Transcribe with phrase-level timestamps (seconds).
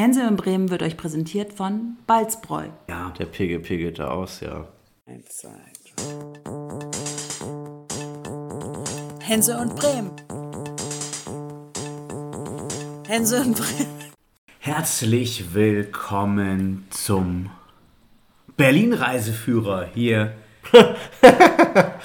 [0.00, 2.68] Hänsel in Bremen wird euch präsentiert von Balzbräu.
[2.88, 4.66] Ja, der PGP geht da aus, ja.
[5.04, 5.50] Eins, zwei,
[5.94, 6.04] drei.
[9.20, 10.10] Hänsel und Bremen.
[13.06, 14.10] Hänsel und Bremen.
[14.58, 17.50] Herzlich willkommen zum
[18.56, 20.32] Berlin-Reiseführer hier.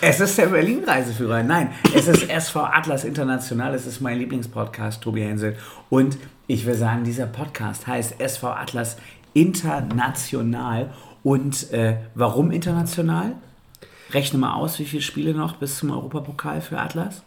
[0.02, 1.44] es ist der Berlin-Reiseführer.
[1.44, 3.74] Nein, es ist SV Atlas International.
[3.74, 5.58] Es ist mein Lieblingspodcast, Tobi Hensel.
[5.90, 6.18] Und
[6.48, 8.98] ich will sagen, dieser Podcast heißt SV Atlas
[9.34, 10.90] International.
[11.24, 13.34] Und äh, warum international?
[14.12, 17.24] Rechne mal aus, wie viele Spiele noch bis zum Europapokal für Atlas?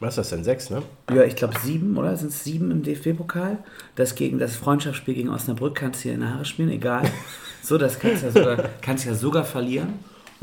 [0.00, 0.44] Was ist das denn?
[0.44, 0.82] Sechs, ne?
[1.14, 2.16] Ja, ich glaube sieben, oder?
[2.16, 3.58] Sind es sieben im DFB-Pokal?
[3.94, 7.02] Das gegen das Freundschaftsspiel gegen Osnabrück kannst du hier in die Haare spielen, egal.
[7.62, 9.94] So, das kannst du ja sogar, kannst ja sogar verlieren.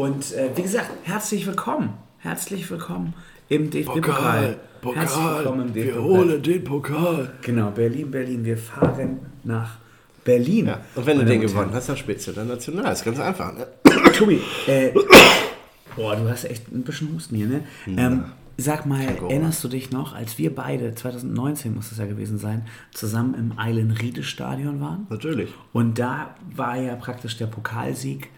[0.02, 1.94] Und äh, wie gesagt, herzlich willkommen.
[2.18, 3.14] Herzlich willkommen
[3.50, 4.58] im DFB-Pokal.
[4.82, 6.10] Pokal, Herzlich willkommen im wir DFB-Pokal.
[6.10, 7.34] holen den Pokal.
[7.44, 8.44] Genau, Berlin, Berlin.
[8.44, 9.78] Wir fahren nach
[10.24, 10.66] Berlin.
[10.66, 12.92] Ja, und wenn du den gewonnen hast, dann spielst du dann national.
[12.92, 13.68] Ist ganz einfach, ne?
[14.18, 14.90] Tobi, äh,
[15.96, 17.64] boah, du hast echt ein bisschen Husten hier, ne?
[17.86, 18.24] Ähm,
[18.58, 22.66] sag mal, erinnerst du dich noch, als wir beide, 2019 muss es ja gewesen sein,
[22.92, 25.06] zusammen im Eilen-Riede-Stadion waren?
[25.12, 25.54] Natürlich.
[25.74, 28.32] Und da war ja praktisch der Pokalsieg,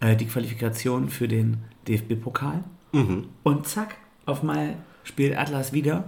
[0.00, 2.64] äh, die Qualifikation für den DFB-Pokal.
[3.42, 4.74] Und zack, auf mal
[5.04, 6.04] spielt Atlas wieder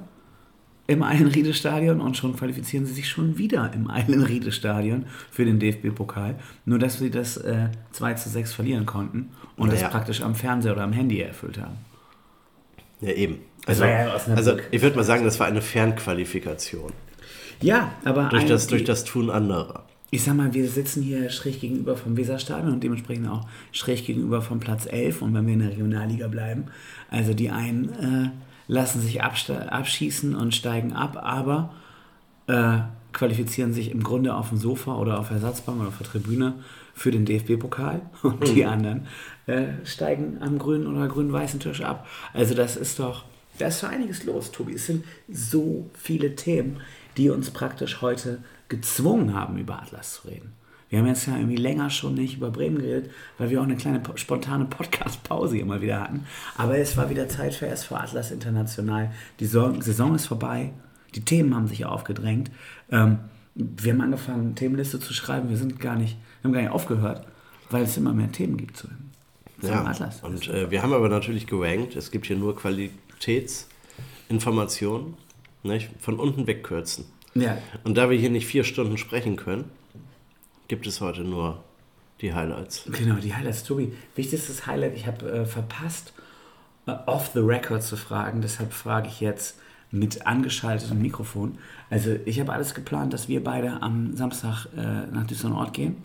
[0.86, 6.36] im Eilenriede-Stadion und schon qualifizieren sie sich schon wieder im Eilenriede-Stadion für den DFB-Pokal.
[6.64, 9.82] Nur, dass sie das äh, 2 zu 6 verlieren konnten und Naja.
[9.82, 11.76] das praktisch am Fernseher oder am Handy erfüllt haben.
[13.00, 13.38] Ja, eben.
[13.66, 16.92] Also, ja also ich würde mal sagen, das war eine Fernqualifikation.
[17.60, 19.84] Ja, aber Durch ein- das, durch das Tun anderer.
[20.12, 24.42] Ich sag mal, wir sitzen hier schräg gegenüber vom Weserstadion und dementsprechend auch schräg gegenüber
[24.42, 26.64] vom Platz 11 und wenn wir in der Regionalliga bleiben,
[27.10, 28.30] also die einen äh,
[28.66, 31.74] lassen sich abschießen und steigen ab, aber
[32.48, 32.78] äh,
[33.12, 36.54] qualifizieren sich im Grunde auf dem Sofa oder auf Ersatzbank oder auf der Tribüne
[36.92, 39.06] für den DFB-Pokal und die anderen
[39.46, 42.08] äh, steigen am grünen oder grün-weißen Tisch ab.
[42.32, 43.24] Also das ist doch,
[43.58, 44.74] da ist so einiges los, Tobi.
[44.74, 46.78] Es sind so viele Themen,
[47.16, 48.38] die uns praktisch heute
[48.70, 50.54] gezwungen haben, über Atlas zu reden.
[50.88, 53.76] Wir haben jetzt ja irgendwie länger schon nicht über Bremen geredet, weil wir auch eine
[53.76, 56.24] kleine po- spontane Podcast-Pause immer wieder hatten.
[56.56, 59.12] Aber es war wieder Zeit für SV Atlas International.
[59.38, 60.72] Die Saison, ist vorbei.
[61.14, 62.50] Die Themen haben sich aufgedrängt.
[62.90, 63.18] Ähm,
[63.54, 65.48] wir haben angefangen, Themenliste zu schreiben.
[65.50, 67.24] Wir sind gar nicht, wir haben gar nicht aufgehört,
[67.70, 68.98] weil es immer mehr Themen gibt zu dem,
[69.60, 69.84] zum Ja.
[69.84, 70.20] Atlas.
[70.24, 71.94] Und äh, wir haben aber natürlich gerankt.
[71.94, 75.14] Es gibt hier nur Qualitätsinformationen.
[75.62, 75.90] Nicht?
[76.00, 77.04] Von unten wegkürzen.
[77.34, 79.70] Ja, Und da wir hier nicht vier Stunden sprechen können,
[80.68, 81.62] gibt es heute nur
[82.20, 82.84] die Highlights.
[82.86, 83.64] Genau, die Highlights.
[83.64, 86.12] Tobi, wichtigstes Highlight, ich habe äh, verpasst,
[86.86, 89.58] äh, off the record zu fragen, deshalb frage ich jetzt
[89.90, 91.58] mit angeschaltetem Mikrofon.
[91.88, 95.96] Also ich habe alles geplant, dass wir beide am Samstag äh, nach Düsseldorf gehen.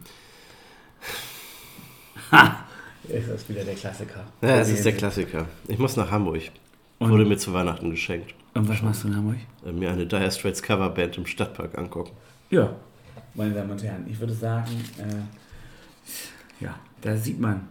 [2.32, 2.64] Ha!
[3.08, 4.26] Ist das wieder der Klassiker.
[4.42, 5.46] Ja, es ist der Klassiker.
[5.68, 6.42] Ich muss nach Hamburg.
[7.00, 8.34] Und- Wurde mir zu Weihnachten geschenkt.
[8.54, 9.38] Und was machst du in Hamburg?
[9.66, 12.12] Äh, Mir eine Dire Straits Coverband im Stadtpark angucken.
[12.50, 12.74] Ja,
[13.34, 17.68] meine Damen und Herren, ich würde sagen, äh, ja, da sieht man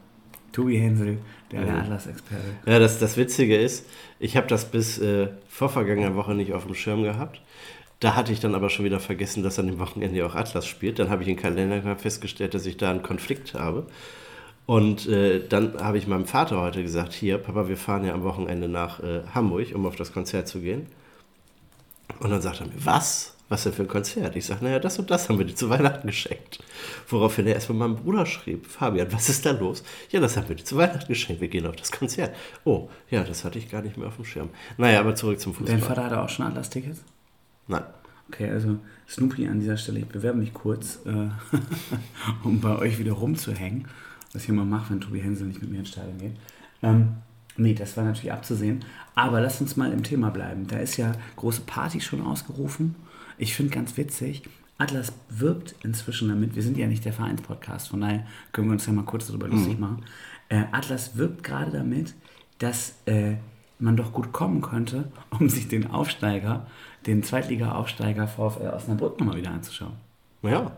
[0.53, 1.19] Tobi Hensel,
[1.51, 1.79] der, Ja.
[1.81, 2.43] Atlas-Experte.
[2.67, 3.87] Ja, das, das Witzige ist,
[4.21, 7.41] ich habe das bis äh, vorvergangener Woche nicht auf dem Schirm gehabt.
[8.01, 10.99] Da hatte ich dann aber schon wieder vergessen, dass an dem Wochenende auch Atlas spielt.
[10.99, 13.87] Dann habe ich im Kalender festgestellt, dass ich da einen Konflikt habe.
[14.67, 18.23] Und äh, dann habe ich meinem Vater heute gesagt, hier, Papa, wir fahren ja am
[18.23, 20.87] Wochenende nach äh, Hamburg, um auf das Konzert zu gehen.
[22.21, 23.35] Und dann sagt er mir, was?
[23.51, 24.37] Was denn für ein Konzert?
[24.37, 26.61] Ich sage, naja, das und das haben wir dir zu Weihnachten geschenkt.
[27.09, 29.85] Woraufhin er erstmal meinem Bruder schrieb, Fabian, was ist da los?
[30.11, 32.35] Ja, das haben wir dir zu Weihnachten geschenkt, wir gehen auf das Konzert.
[32.65, 34.49] Oh, ja, das hatte ich gar nicht mehr auf dem Schirm.
[34.79, 35.77] Naja, aber zurück zum Fußball.
[35.77, 37.03] Dein Vater hatte auch schon Atlas-Tickets?
[37.69, 37.85] Nein.
[38.29, 41.29] Okay, also Snoopy an dieser Stelle, ich bewerbe mich kurz, äh,
[42.45, 43.87] um bei euch wieder rumzuhängen,
[44.35, 46.37] was ich immer mache, wenn Tobi Hensel nicht mit mir ins Stadion geht.
[46.83, 47.15] Ähm,
[47.57, 48.85] nee, das war natürlich abzusehen.
[49.15, 50.67] Aber lass uns mal im Thema bleiben.
[50.67, 52.97] Da ist ja große Party schon ausgerufen.
[53.39, 54.43] Ich finde ganz witzig,
[54.77, 58.87] Atlas wirbt inzwischen damit, wir sind ja nicht der Vereinspodcast, von daher können wir uns
[58.87, 60.05] ja mal kurz darüber lustig machen.
[60.49, 62.15] Äh, Atlas wirbt gerade damit,
[62.59, 63.35] dass äh,
[63.79, 66.67] man doch gut kommen könnte, um sich den Aufsteiger,
[67.07, 69.95] den Zweitliga-Aufsteiger VfL Osnabrück nochmal wieder anzuschauen.
[70.43, 70.73] Ja,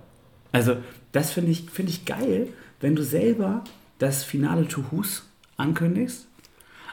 [0.52, 0.76] Also,
[1.12, 2.48] das finde ich, find ich geil,
[2.81, 3.64] wenn du selber
[3.99, 6.26] das Finale to Hus ankündigst,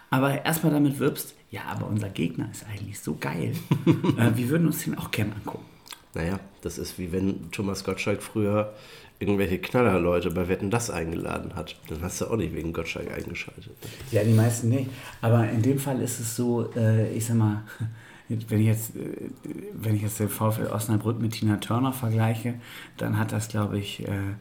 [0.10, 3.54] aber erstmal damit wirbst, ja, aber unser Gegner ist eigentlich so geil.
[4.18, 5.66] äh, wir würden uns den auch gerne angucken.
[6.14, 8.74] naja, das ist wie wenn Thomas Gottschalk früher
[9.20, 11.76] irgendwelche Knallerleute bei Wetten das eingeladen hat.
[11.88, 13.72] Dann hast du auch nicht wegen Gottschalk eingeschaltet.
[14.12, 14.90] Ja, die meisten nicht.
[15.22, 17.64] Aber in dem Fall ist es so, äh, ich sag mal,
[18.30, 19.30] wenn ich jetzt, äh,
[19.74, 22.56] wenn ich jetzt den VfL Osnabrück mit Tina Turner vergleiche,
[22.98, 24.36] dann hat das, glaube ich, äh,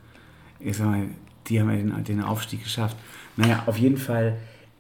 [0.59, 1.09] ich sag mal,
[1.49, 2.97] die haben ja den, den Aufstieg geschafft.
[3.37, 4.37] Naja, auf jeden Fall,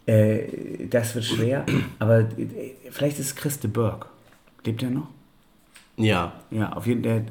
[0.06, 1.64] äh, das wird schwer,
[1.99, 4.06] aber äh, vielleicht ist es Christe Burg.
[4.64, 5.09] Lebt er noch?
[5.97, 6.32] Ja.
[6.50, 7.25] Ja, auf jeden Fall.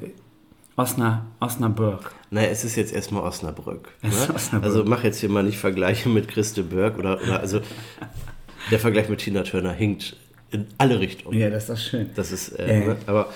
[0.76, 2.14] Osna, Osnabrück.
[2.30, 3.88] Naja, es ist jetzt erstmal Osnabrück.
[4.02, 4.10] Ne?
[4.34, 4.64] Osnabrück.
[4.64, 7.60] Also mach jetzt hier mal nicht Vergleiche mit Christe Berg oder, oder also
[8.70, 10.16] der Vergleich mit Tina Turner hinkt
[10.50, 11.38] in alle Richtungen.
[11.38, 12.10] Ja, das ist doch schön.
[12.14, 12.86] Das ist, äh, Äh.
[12.86, 12.96] ne?
[13.06, 13.28] aber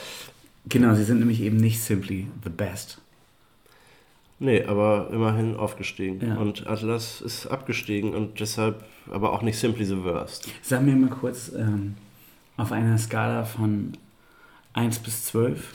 [0.68, 2.98] Genau, sie sind nämlich eben nicht simply the best.
[4.38, 6.26] Nee, aber immerhin aufgestiegen.
[6.26, 6.36] Ja.
[6.36, 10.48] Und Atlas ist abgestiegen und deshalb aber auch nicht simply the worst.
[10.62, 11.94] Sag mir mal kurz, ähm,
[12.56, 13.92] auf einer Skala von
[14.72, 15.74] 1 bis 12,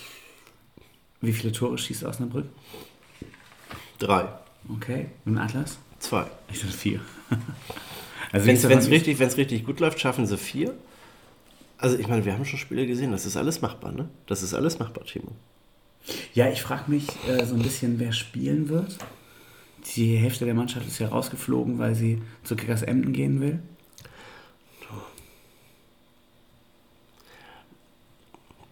[1.22, 2.46] wie viele Tore schießt Osnabrück?
[4.00, 4.28] Drei,
[4.70, 5.78] Okay, und Atlas?
[6.00, 6.26] zwei.
[6.52, 7.00] Ich dachte vier.
[8.32, 10.74] also Wenn es richtig, wenn's richtig gut läuft, schaffen sie vier.
[11.78, 14.08] Also ich meine, wir haben schon Spiele gesehen, das ist alles machbar, ne?
[14.28, 15.32] Das ist alles machbar, Timo.
[16.34, 18.98] Ja, ich frage mich äh, so ein bisschen, wer spielen wird.
[19.96, 23.60] Die Hälfte der Mannschaft ist ja rausgeflogen, weil sie zu Kickers Emden gehen will.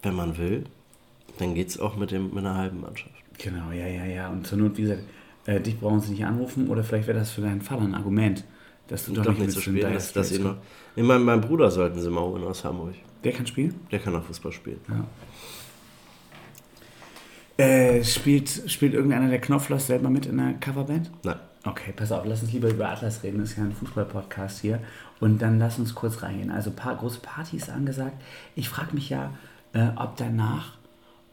[0.02, 0.64] Wenn man will,
[1.40, 3.14] dann geht es auch mit, dem, mit einer halben Mannschaft.
[3.38, 4.30] Genau, ja, ja, ja.
[4.30, 5.04] Und zur Not, wie gesagt,
[5.46, 8.44] äh, dich brauchen sie nicht anrufen oder vielleicht wäre das für deinen Vater ein Argument,
[8.88, 10.58] dass du doch, Doch nicht, nicht in spielen, dass, dass ihn noch.
[10.96, 12.96] Nee, mein, mein Bruder sollten sie mal holen aus Hamburg.
[13.24, 13.76] Wer kann spielen?
[13.92, 14.80] Der kann auch Fußball spielen.
[14.88, 15.06] Ja.
[17.60, 21.12] Äh, spielt, spielt irgendeiner der Knopflers selber mit in der Coverband?
[21.24, 21.36] Nein.
[21.66, 23.40] Okay, pass auf, lass uns lieber über Atlas reden.
[23.40, 24.80] Das ist ja ein Fußball-Podcast hier.
[25.20, 26.52] Und dann lass uns kurz reingehen.
[26.52, 28.16] Also, paar große Partys angesagt.
[28.56, 29.34] Ich frage mich ja,
[29.74, 30.78] äh, ob danach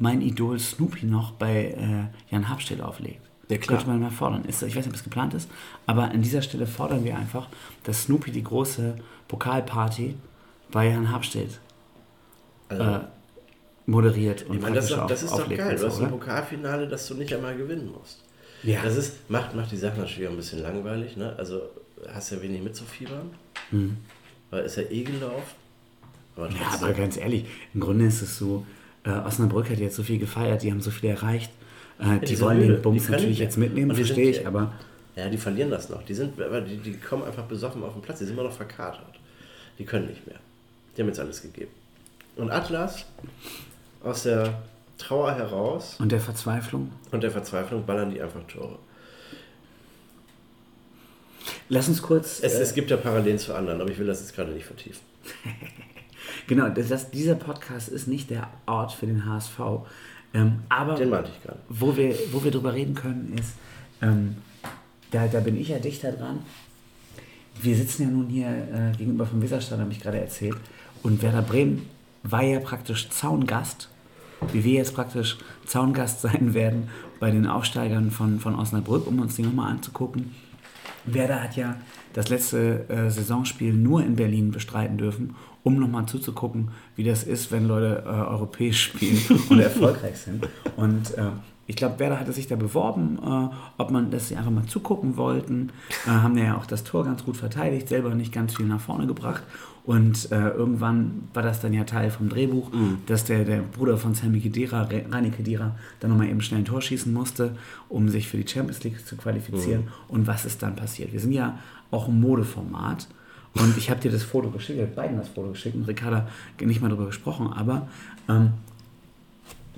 [0.00, 3.20] mein Idol Snoopy noch bei äh, Jan Habstedt auflegt.
[3.49, 3.79] Ja, klar.
[3.79, 4.44] Könnte man mal fordern.
[4.46, 5.49] Ist, ich weiß nicht, ob es geplant ist,
[5.87, 7.49] aber an dieser Stelle fordern wir einfach,
[7.84, 8.96] dass Snoopy die große
[9.29, 10.17] Pokalparty
[10.72, 11.61] bei Jan Habstedt
[12.69, 13.00] Also, äh,
[13.87, 15.77] moderiert und ich meine, das, ist praktisch doch- das ist doch geil.
[15.77, 16.11] Du hast ein?
[16.11, 18.23] Pokalfinale, das du nicht einmal gewinnen musst.
[18.62, 18.83] Ja.
[18.83, 21.17] Das ist, macht, macht die Sache natürlich auch ein bisschen langweilig.
[21.17, 21.35] Ne?
[21.37, 21.62] Also
[22.12, 23.31] hast ja wenig mitzufiebern.
[24.50, 25.55] Weil ist ja eh gelaufen.
[26.37, 26.56] Aber Mhm.
[26.56, 27.44] Ja, aber ganz ehrlich,
[27.75, 28.67] im Grunde ist es so,
[29.05, 31.50] äh, Osnabrück hat jetzt so viel gefeiert, die haben so viel erreicht.
[31.99, 34.73] Äh, die, die wollen den Bums natürlich jetzt mitnehmen, verstehe ich, ja- aber
[35.15, 36.03] Ja, die verlieren das noch.
[36.03, 38.19] Die, sind, aber die, die kommen einfach besoffen auf den Platz.
[38.19, 39.15] Die sind immer noch verkatert.
[39.79, 40.37] Die können nicht mehr.
[40.97, 41.71] Die haben jetzt alles gegeben.
[42.37, 43.06] Und Atlas
[44.02, 44.62] aus der
[44.98, 46.90] Trauer heraus und der Verzweiflung.
[47.10, 48.78] und der Verzweiflung ballern die einfach Tore.
[51.69, 54.20] Lass uns kurz, Es, äh, es gibt ja Parallelen zu anderen, aber ich will das
[54.20, 55.02] jetzt gerade nicht vertiefen.
[56.46, 59.58] genau, das, dieser Podcast ist nicht der Ort für den HSV,
[60.34, 61.58] ähm, aber Den meinte ich gerade.
[61.69, 63.54] wo wir, wo wir drüber reden können, ist,
[64.02, 64.37] ähm,
[65.10, 66.40] da, da bin ich ja dichter dran.
[67.60, 70.56] Wir sitzen ja nun hier äh, gegenüber vom Weserstadion, habe ich gerade erzählt.
[71.02, 71.88] Und Werder Bremen
[72.31, 73.88] war ja praktisch Zaungast,
[74.52, 76.88] wie wir jetzt praktisch Zaungast sein werden
[77.20, 80.34] bei den Aufsteigern von, von Osnabrück, um uns die nochmal anzugucken.
[81.05, 81.76] Werder hat ja
[82.12, 87.52] das letzte äh, Saisonspiel nur in Berlin bestreiten dürfen, um nochmal zuzugucken, wie das ist,
[87.52, 89.19] wenn Leute äh, europäisch spielen
[89.49, 90.49] und erfolgreich sind.
[90.76, 91.31] Und äh,
[91.67, 93.49] ich glaube, Werder hatte sich da beworben, äh,
[93.79, 95.70] ob man, sie einfach mal zugucken wollten.
[96.06, 99.06] Äh, haben ja auch das Tor ganz gut verteidigt, selber nicht ganz viel nach vorne
[99.06, 99.43] gebracht.
[99.87, 102.73] Und äh, irgendwann war das dann ja Teil vom Drehbuch,
[103.06, 106.65] dass der, der Bruder von Sammy Khedira, Re- Rani Khedira, dann nochmal eben schnell ein
[106.65, 107.56] Tor schießen musste,
[107.88, 109.84] um sich für die Champions League zu qualifizieren.
[110.08, 111.13] Und was ist dann passiert?
[111.13, 111.58] Wir sind ja
[111.93, 113.06] auch ein Modeformat.
[113.55, 116.29] Und ich habe dir das Foto geschickt, ich habe beiden das Foto geschickt und Ricarda
[116.60, 117.89] nicht mal darüber gesprochen, aber
[118.29, 118.51] ähm,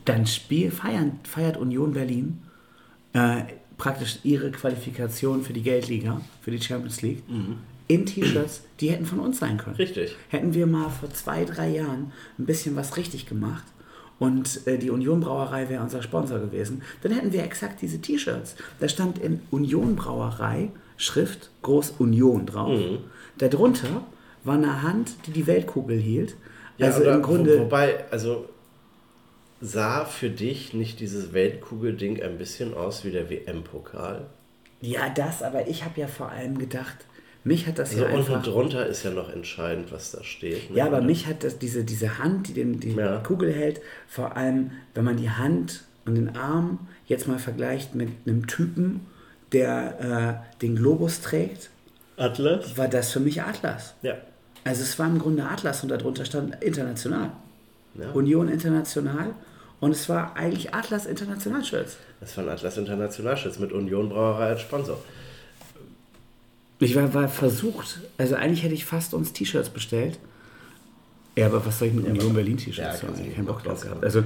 [0.07, 2.39] dann Spiel feiern, feiert Union Berlin
[3.13, 3.43] äh,
[3.77, 7.23] praktisch ihre Qualifikation für die Geldliga, für die Champions League,
[7.89, 9.77] in T-Shirts, die hätten von uns sein können.
[9.77, 10.15] Richtig.
[10.29, 13.65] Hätten wir mal vor zwei, drei Jahren ein bisschen was richtig gemacht
[14.19, 18.57] und äh, die Union Brauerei wäre unser Sponsor gewesen, dann hätten wir exakt diese T-Shirts.
[18.81, 22.81] Da stand in Union Brauerei Schrift groß Union drauf.
[23.39, 24.03] Darunter
[24.43, 26.35] war eine Hand, die die Weltkugel hielt.
[26.81, 27.59] also oder im Grunde.
[27.59, 28.49] Wo, wobei, also
[29.61, 34.27] sah für dich nicht dieses Weltkugelding ein bisschen aus wie der WM-Pokal?
[34.81, 36.97] Ja, das, aber ich habe ja vor allem gedacht,
[37.49, 38.43] mich hat das Also ja unten einfach.
[38.53, 40.71] drunter ist ja noch entscheidend, was da steht.
[40.71, 40.77] ne?
[40.77, 43.19] Ja, aber mich hat das, diese, diese Hand, die den, die Ja.
[43.19, 48.11] Kugel hält, vor allem, wenn man die Hand und den Arm jetzt mal vergleicht mit
[48.27, 49.01] einem Typen,
[49.53, 51.71] der äh, den Globus trägt,
[52.17, 52.77] Atlas?
[52.77, 53.95] war das für mich Atlas.
[54.03, 54.15] Ja.
[54.65, 57.31] Also es war im Grunde Atlas und darunter stand international.
[57.95, 58.11] ja.
[58.13, 59.35] Union International
[59.81, 61.97] und es war eigentlich Atlas International Shirts.
[62.21, 64.99] Das war ein Atlas Internationalschutz mit Union Brauerei als Sponsor.
[66.81, 70.19] Ich war, war versucht, also eigentlich hätte ich fast uns T-Shirts bestellt,
[71.37, 73.81] Ja, aber was soll ich mit Union aber- Berlin-T-Shirts Ja, ja, nicht Keinen Bock drauf
[73.81, 74.05] gehabt.
[74.05, 74.23] Also,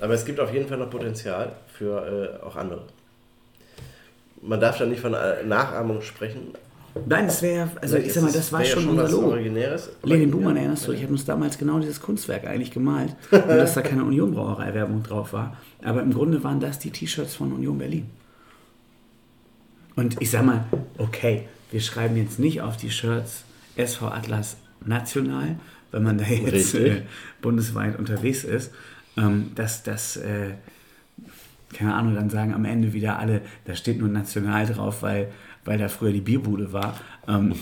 [0.00, 2.82] Aber es gibt auf jeden Fall noch Potenzial für äh, auch andere.
[4.42, 6.52] Man darf da nicht von äh, Nachahmung sprechen.
[7.06, 9.34] nein, das wäre, also ich sag mal, das war ja schon unser Logo.
[10.04, 10.62] Lenin Buhmann, Ja.
[10.62, 14.04] erinnerst du, ich habe uns damals genau dieses Kunstwerk eigentlich gemalt, nur dass da keine
[14.04, 15.56] Union Brauerei-Werbung drauf war.
[15.82, 18.06] Aber im Grunde waren das die T-Shirts von Union Berlin.
[19.96, 20.64] Und ich sag mal,
[20.98, 23.44] okay, wir schreiben jetzt nicht auf die Shirts
[23.76, 25.56] SV Atlas National,
[25.90, 27.02] wenn man da jetzt äh,
[27.40, 28.72] bundesweit unterwegs ist,
[29.16, 30.52] ähm, dass das, äh,
[31.72, 35.32] keine Ahnung, dann sagen am Ende wieder alle, da steht nur National drauf, weil,
[35.64, 37.00] weil da früher die Bierbude war.
[37.26, 37.54] Ähm,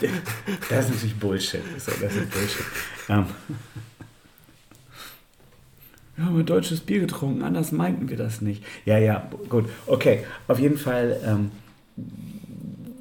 [0.68, 1.62] das ist natürlich Bullshit.
[1.76, 2.66] Ist, das ist Bullshit.
[3.08, 3.26] Ähm,
[6.16, 8.64] wir haben ein deutsches Bier getrunken, anders meinten wir das nicht.
[8.84, 10.24] Ja, ja, gut, okay.
[10.48, 11.52] Auf jeden Fall, ähm,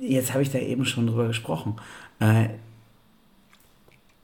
[0.02, 1.76] jetzt habe ich da eben schon drüber gesprochen.
[2.20, 2.50] Äh,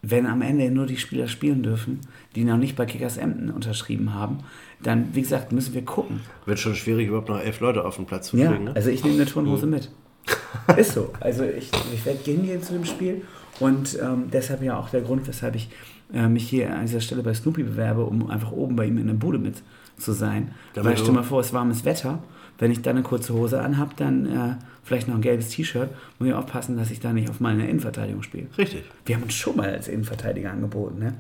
[0.02, 2.02] wenn am Ende nur die Spieler spielen dürfen,
[2.36, 4.40] die noch nicht bei Kickers Emden unterschrieben haben,
[4.82, 6.20] dann, wie gesagt, müssen wir gucken.
[6.46, 8.66] Wird schon schwierig, überhaupt noch elf Leute auf den Platz zu Ja, kriegen.
[8.66, 8.76] Ne?
[8.76, 9.90] also ich nehme eine Turnhose mit.
[10.78, 11.14] Ist so.
[11.22, 13.22] Also ich, ich werde hingehen zu dem Spiel
[13.60, 15.70] und ähm, deshalb ja auch der Grund, weshalb ich
[16.14, 19.08] äh, mich hier an dieser Stelle bei Snoopy bewerbe, um einfach oben bei ihm in
[19.08, 19.62] der Bude mit
[19.98, 20.52] zu sein.
[20.74, 22.22] Damit Weil stell mal vor, es ist warmes Wetter.
[22.64, 24.56] Wenn ich dann eine kurze Hose anhab, dann äh,
[24.86, 28.24] vielleicht noch ein gelbes T-Shirt, muss ich aufpassen, dass ich da nicht auf meine Innenverteidigung
[28.24, 28.48] spiele.
[28.58, 28.86] Richtig.
[29.06, 31.14] Wir haben uns schon mal als Innenverteidiger angeboten, ne?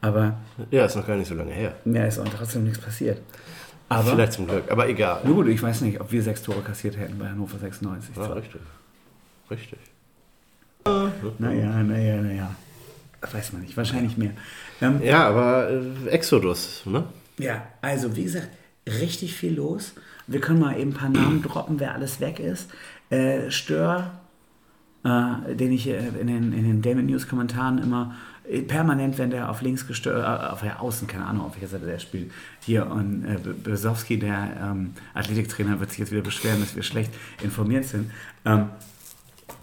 [0.00, 0.36] aber
[0.70, 1.74] Ja, ist noch gar nicht so lange her.
[1.84, 3.20] mehr ist auch trotzdem nichts passiert.
[3.88, 5.20] Aber, Vielleicht zum Glück, aber egal.
[5.24, 8.16] na gut, ich weiß nicht, ob wir sechs Tore kassiert hätten bei Hannover 96.
[8.16, 8.60] Ja, richtig.
[9.50, 9.78] Richtig.
[11.40, 12.54] Naja, naja, naja.
[13.32, 14.30] Weiß man nicht, wahrscheinlich mehr.
[14.80, 17.02] Ähm, Ja, aber äh, Exodus, ne?
[17.38, 18.48] ja, also wie gesagt,
[18.86, 19.94] richtig viel los.
[20.26, 22.70] Wir können mal eben ein paar Namen droppen, wer alles weg ist.
[23.10, 24.12] Äh, Stör,
[25.04, 28.14] äh, den ich äh, in den, in den Damon News Kommentaren immer
[28.48, 31.68] äh, permanent, wenn der auf links gestört, äh, auf der Außen, keine Ahnung, auf welcher
[31.68, 36.60] Seite der spielt, hier und äh, Besowski, der ähm, Athletiktrainer, wird sich jetzt wieder beschweren,
[36.60, 37.12] dass wir schlecht
[37.42, 38.10] informiert sind.
[38.44, 38.68] Ähm,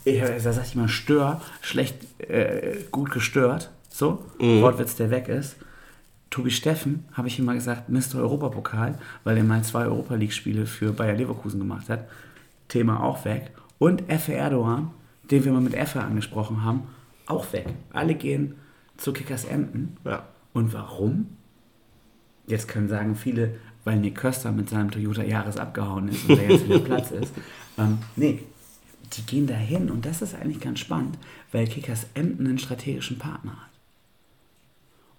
[0.03, 5.57] ich, da sag ich mal, Stör, schlecht, äh, gut gestört, so, Wortwitz, der weg ist.
[6.31, 8.15] Tobi Steffen, habe ich ihm mal gesagt, Mr.
[8.15, 12.07] Europapokal, weil er mal zwei Europa League-Spiele für Bayer Leverkusen gemacht hat.
[12.69, 13.51] Thema auch weg.
[13.77, 14.91] Und Effe Erdogan,
[15.29, 16.83] den wir mal mit Effe angesprochen haben,
[17.25, 17.67] auch weg.
[17.91, 18.55] Alle gehen
[18.95, 19.97] zu Kickers Emden.
[20.05, 20.23] Ja.
[20.53, 21.27] Und warum?
[22.47, 26.43] Jetzt können sagen viele, weil Nick Köster mit seinem Toyota Jahres abgehauen ist und da
[26.43, 27.33] jetzt wieder Platz ist.
[27.77, 28.43] Ähm, nee,
[29.13, 31.17] die gehen dahin und das ist eigentlich ganz spannend,
[31.51, 33.70] weil Kickers Emden einen strategischen Partner hat.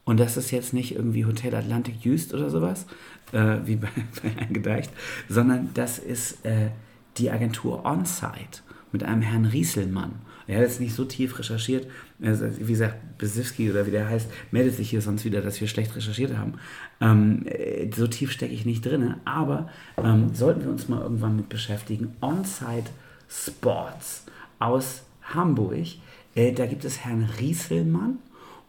[0.05, 2.87] Und das ist jetzt nicht irgendwie Hotel Atlantic Jüst oder sowas,
[3.33, 3.89] äh, wie bei,
[4.23, 4.91] bei Eingedeicht,
[5.29, 6.71] sondern das ist äh,
[7.19, 10.13] die Agentur Onsite mit einem Herrn Rieselmann.
[10.47, 11.87] Er hat jetzt nicht so tief recherchiert,
[12.21, 15.69] also, wie gesagt, Besivski oder wie der heißt, meldet sich hier sonst wieder, dass wir
[15.69, 16.55] schlecht recherchiert haben.
[17.01, 21.37] Ähm, äh, so tief stecke ich nicht drin, aber ähm, sollten wir uns mal irgendwann
[21.37, 22.17] mit beschäftigen.
[22.21, 22.91] Onsite
[23.29, 24.27] Sports
[24.59, 25.87] aus Hamburg,
[26.35, 28.19] äh, da gibt es Herrn Rieselmann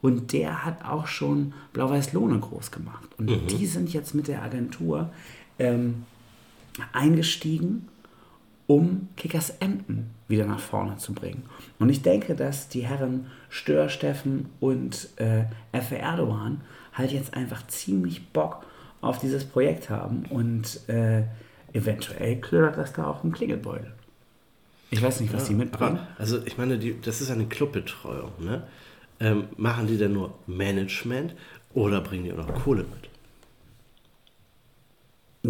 [0.04, 3.08] und der hat auch schon Blau-Weiß Lohne groß gemacht.
[3.18, 5.10] Und die sind jetzt mit der Agentur
[5.58, 6.04] ähm,
[6.92, 7.88] eingestiegen,
[8.68, 11.44] um Kickers Emden wieder nach vorne zu bringen.
[11.80, 16.60] Und ich denke, dass die Herren Stör, Steffen und äh, Effe Erdogan
[16.92, 18.66] halt jetzt einfach ziemlich Bock
[19.00, 21.24] auf dieses Projekt haben und äh,
[21.72, 23.94] eventuell klirrt das da auch im Klingelbeutel.
[24.92, 26.00] Ich weiß nicht, was die mitbringen.
[26.00, 28.32] Aber, also ich meine, die, das ist eine Clubbetreuung.
[28.40, 28.64] Ne?
[29.24, 31.34] Ähm, machen die denn nur Management
[31.74, 33.10] oder bringen die auch noch Kohle mit?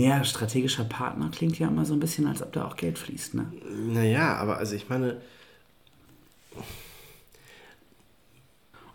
[0.02, 3.34] Ja, strategischer Partner klingt ja immer so ein bisschen, als ob da auch Geld fließt.
[3.36, 3.52] Ne?
[3.88, 5.18] Naja, aber also ich meine,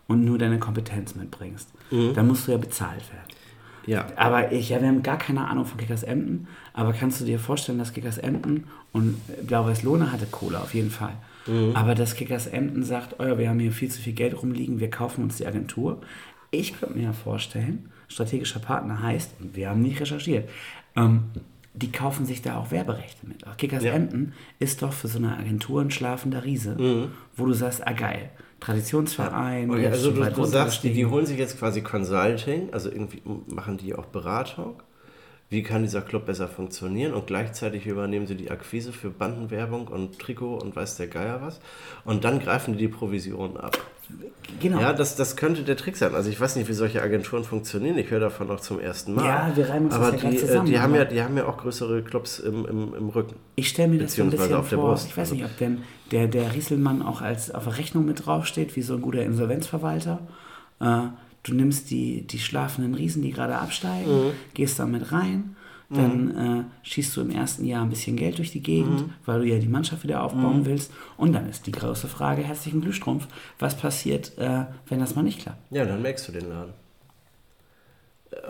[0.07, 1.69] Und nur deine Kompetenz mitbringst.
[1.91, 3.27] Dann musst du ja bezahlt werden.
[3.85, 4.07] ja.
[4.15, 6.47] Aber ich, ja, wir haben gar keine Ahnung von Kickers Emden.
[6.73, 10.89] Aber kannst du dir vorstellen, dass Kickers Emden und Blau-Weiß Lohne hatte Kohle auf jeden
[10.89, 11.13] Fall.
[11.73, 14.79] Aber dass Kickers Emden sagt, oh ja, wir haben hier viel zu viel Geld rumliegen,
[14.79, 16.01] wir kaufen uns die Agentur.
[16.51, 20.49] Ich könnte mir ja vorstellen, strategischer Partner heißt, und wir haben nicht recherchiert,
[20.95, 21.23] ähm,
[21.73, 23.47] die kaufen sich da auch Werberechte mit.
[23.47, 23.93] Auch Kickers Ja.
[23.93, 28.29] Emden ist doch für so eine Agentur ein schlafender Riese, wo du sagst, ah geil,
[28.59, 29.69] Traditionsverein.
[29.71, 33.77] Okay, also du, du sagst, die, die holen sich jetzt quasi Consulting, also irgendwie machen
[33.77, 34.81] die auch Beratung.
[35.51, 37.13] Wie kann dieser Club besser funktionieren?
[37.13, 41.59] Und gleichzeitig übernehmen sie die Akquise für Bandenwerbung und Trikot und weiß der Geier was.
[42.05, 43.77] Und dann greifen die die Provision ab.
[44.59, 44.79] Genau.
[44.79, 46.13] Ja, das, das könnte der Trick sein.
[46.13, 47.97] Also ich weiß nicht, wie solche Agenturen funktionieren.
[47.97, 49.25] Ich höre davon auch zum ersten Mal.
[49.25, 51.21] Ja, wir reimen uns aber das ja die, äh, zusammen, die, haben ja, aber- die
[51.23, 53.35] haben ja auch größere Clubs im, im, im Rücken.
[53.55, 55.07] Ich stelle mir das so ein bisschen auf der vor, Brust.
[55.07, 58.25] ich weiß Also- nicht, ob denn der, der Rieselmann auch als auf der Rechnung mit
[58.25, 60.19] draufsteht, wie so ein guter Insolvenzverwalter.
[60.79, 61.01] Äh,
[61.43, 64.31] du nimmst die, die schlafenden Riesen, die gerade absteigen, Mhm.
[64.53, 65.55] gehst damit rein.
[65.91, 69.13] Dann äh, schießt du im ersten Jahr ein bisschen Geld durch die Gegend, Mhm.
[69.25, 70.91] weil du ja die Mannschaft wieder aufbauen willst.
[71.17, 73.27] Und dann ist die große Frage, herzlichen Glühstrumpf,
[73.57, 75.57] was passiert, äh, wenn das mal nicht klappt?
[75.71, 76.73] Ja, dann merkst du den Laden.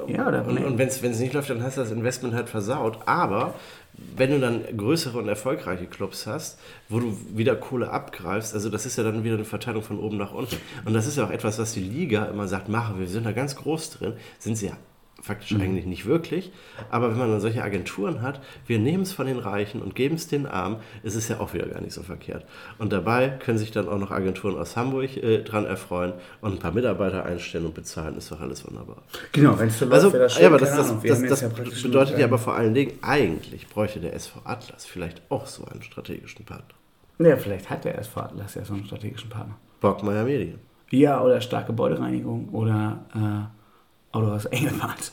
[0.09, 2.99] Ja, oder Und, und wenn es nicht läuft, dann hast du das Investment halt versaut.
[3.05, 3.53] Aber
[3.93, 8.85] wenn du dann größere und erfolgreiche Clubs hast, wo du wieder Kohle abgreifst, also das
[8.85, 10.57] ist ja dann wieder eine Verteilung von oben nach unten.
[10.85, 13.25] Und das ist ja auch etwas, was die Liga immer sagt, machen wir, wir sind
[13.25, 14.77] da ganz groß drin, sind sie ja
[15.21, 16.51] faktisch eigentlich nicht wirklich.
[16.89, 20.15] Aber wenn man dann solche Agenturen hat, wir nehmen es von den Reichen und geben
[20.15, 22.45] es den Armen, ist es ja auch wieder gar nicht so verkehrt.
[22.77, 26.59] Und dabei können sich dann auch noch Agenturen aus Hamburg äh, dran erfreuen und ein
[26.59, 29.03] paar Mitarbeiter einstellen und bezahlen, ist doch alles wunderbar.
[29.31, 30.43] Genau, wenn es so läuft, Also, wäre das schön.
[30.43, 31.49] ja, aber das, das, Ahnung, das, das, ja
[31.83, 35.81] bedeutet ja aber vor allen Dingen, eigentlich bräuchte der SV Atlas vielleicht auch so einen
[35.81, 36.75] strategischen Partner.
[37.19, 39.57] Ja, vielleicht hat der SV Atlas ja so einen strategischen Partner.
[39.81, 40.59] Bockmeier Medien.
[40.91, 43.58] Ja, oder starke Gebäudereinigung oder äh,
[44.11, 45.11] Autohaus Engelbart.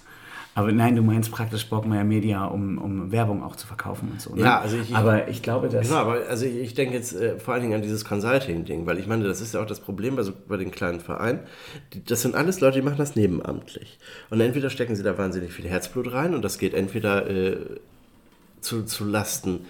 [0.55, 4.35] Aber nein, du meinst praktisch Bockmeier Media, um, um Werbung auch zu verkaufen und so.
[4.35, 4.41] Ne?
[4.41, 5.87] Ja, also ich- Aber ich glaube, dass.
[5.87, 8.99] Genau, aber also ich, ich denke jetzt äh, vor allen Dingen an dieses Consulting-Ding, weil
[8.99, 11.41] ich meine, das ist ja auch das Problem bei, so, bei den kleinen Vereinen.
[11.93, 13.99] Die, das sind alles Leute, die machen das nebenamtlich.
[14.31, 17.59] Und entweder stecken sie da wahnsinnig viel Herzblut rein und das geht entweder äh,
[18.63, 19.67] zu, zu Lasten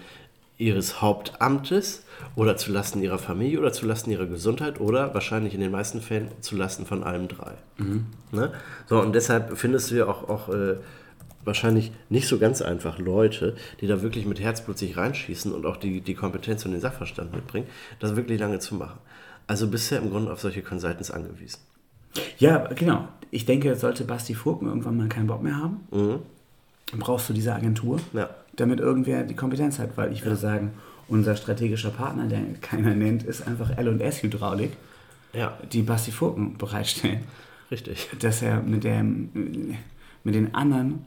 [0.57, 2.03] ihres Hauptamtes
[2.35, 6.01] oder zu Lasten ihrer Familie oder zu Lasten ihrer Gesundheit oder wahrscheinlich in den meisten
[6.01, 7.53] Fällen zu Lasten von allem drei.
[8.31, 8.51] Ne?
[8.87, 10.77] So, und deshalb findest du ja auch, auch äh,
[11.43, 15.77] wahrscheinlich nicht so ganz einfach Leute, die da wirklich mit Herzblut sich reinschießen und auch
[15.77, 17.67] die, die Kompetenz und den Sachverstand mitbringen,
[17.99, 18.99] das wirklich lange zu machen.
[19.45, 21.59] Also bist du ja im Grunde auf solche Consultants angewiesen.
[22.39, 23.07] Ja, genau.
[23.31, 27.53] Ich denke, sollte Basti Furken irgendwann mal keinen Bock mehr haben, dann brauchst du diese
[27.53, 28.19] Agentur, Mhm.
[28.19, 28.29] Ja.
[28.57, 29.95] Damit irgendwer die Kompetenz hat.
[29.97, 30.73] Weil ich würde sagen,
[31.07, 34.71] unser strategischer Partner, der keiner nennt, ist einfach L&S Hydraulik,
[35.33, 37.21] Ja, die Basti Furken bereitstellen.
[37.71, 38.09] richtig.
[38.19, 39.29] dass er mit, dem,
[40.23, 41.05] mit den anderen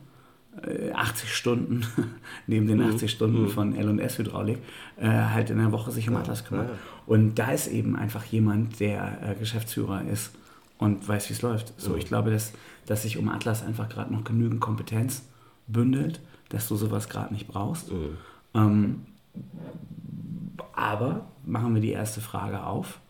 [0.66, 1.86] äh, 80 Stunden,
[2.46, 4.58] neben den 80 Stunden von L&S Hydraulik,
[4.98, 6.68] äh, halt in der Woche sich um Atlas kümmert.
[6.70, 6.74] ja.
[7.06, 10.30] Und da ist eben einfach jemand, der äh, Geschäftsführer ist
[10.78, 11.74] und weiß, wie es läuft.
[11.76, 12.52] So, ich glaube, dass,
[12.86, 15.22] dass sich um Atlas einfach gerade noch genügend Kompetenz
[15.66, 17.90] bündelt, dass du sowas gerade nicht brauchst.
[18.54, 19.06] Ähm,
[20.72, 23.00] aber machen wir die erste Frage auf.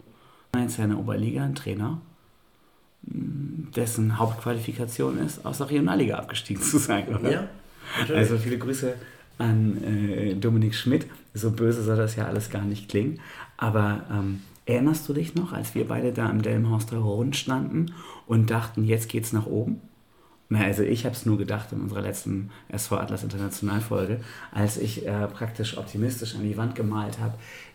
[0.56, 2.00] Jetzt ja in der Oberliga ein Trainer,
[3.02, 7.30] dessen Hauptqualifikation ist, aus der Regionalliga abgestiegen zu sein, oder?
[7.30, 7.48] Ja,
[7.98, 8.20] natürlich.
[8.20, 8.94] Also viele Grüße
[9.38, 11.06] an äh, Dominik Schmidt.
[11.32, 13.20] So böse soll das ja alles gar nicht klingen.
[13.56, 17.94] Aber ähm, erinnerst du dich noch, als wir beide da im Delmenhorster Rund standen
[18.26, 19.80] und dachten, jetzt geht's nach oben?
[20.52, 24.20] Na, also ich habe es nur gedacht in unserer letzten SV Atlas International Folge,
[24.52, 27.34] als ich äh, praktisch optimistisch an die Wand gemalt habe,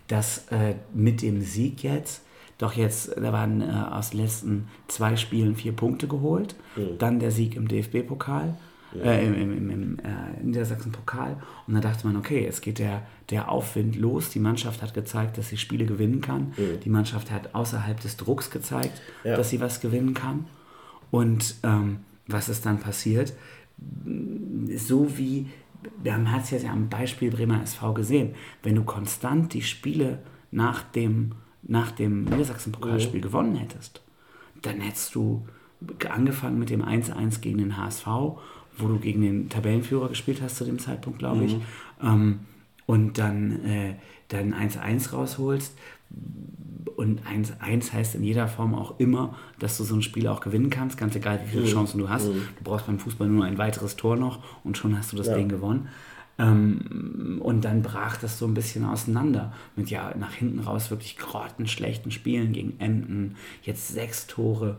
[0.10, 2.22] dass äh, mit dem Sieg jetzt,
[2.58, 6.56] doch jetzt, da waren äh, aus den letzten zwei Spielen vier Punkte geholt,
[7.00, 8.56] dann der Sieg im DFB-Pokal,
[9.02, 11.38] äh, im, im, im, im äh, Niedersachsen-Pokal.
[11.68, 15.38] Und da dachte man, okay, jetzt geht der, der Aufwind los, die Mannschaft hat gezeigt,
[15.38, 19.38] dass sie Spiele gewinnen kann, die Mannschaft hat außerhalb des Drucks gezeigt, Ja.
[19.38, 20.46] dass sie was gewinnen kann.
[21.12, 23.34] Und ähm, was ist dann passiert?
[24.76, 25.48] So wie,
[26.02, 30.20] wir haben es jetzt ja am Beispiel Bremer SV gesehen, wenn du konstant die Spiele
[30.52, 31.34] nach dem,
[31.64, 34.02] nach dem Niedersachsen-Pokalspiel gewonnen hättest,
[34.62, 35.46] dann hättest du
[36.10, 38.08] angefangen mit dem 1-1 gegen den HSV,
[38.78, 41.58] wo du gegen den Tabellenführer gespielt hast zu dem Zeitpunkt, glaube ich,
[42.02, 42.40] ähm,
[42.86, 43.96] und dann, äh,
[44.30, 45.78] dann 1-1 rausholst.
[46.96, 50.70] Und 1-1 heißt in jeder Form auch immer, dass du so ein Spiel auch gewinnen
[50.70, 52.28] kannst, ganz egal wie viele Chancen du hast.
[52.28, 55.50] Du brauchst beim Fußball nur ein weiteres Tor noch und schon hast du das Ding
[55.50, 55.90] gewonnen.
[56.38, 61.18] Ähm, und dann brach das so ein bisschen auseinander mit ja nach hinten raus wirklich
[61.18, 64.78] grottenschlechten Spielen gegen Emden, jetzt sechs Tore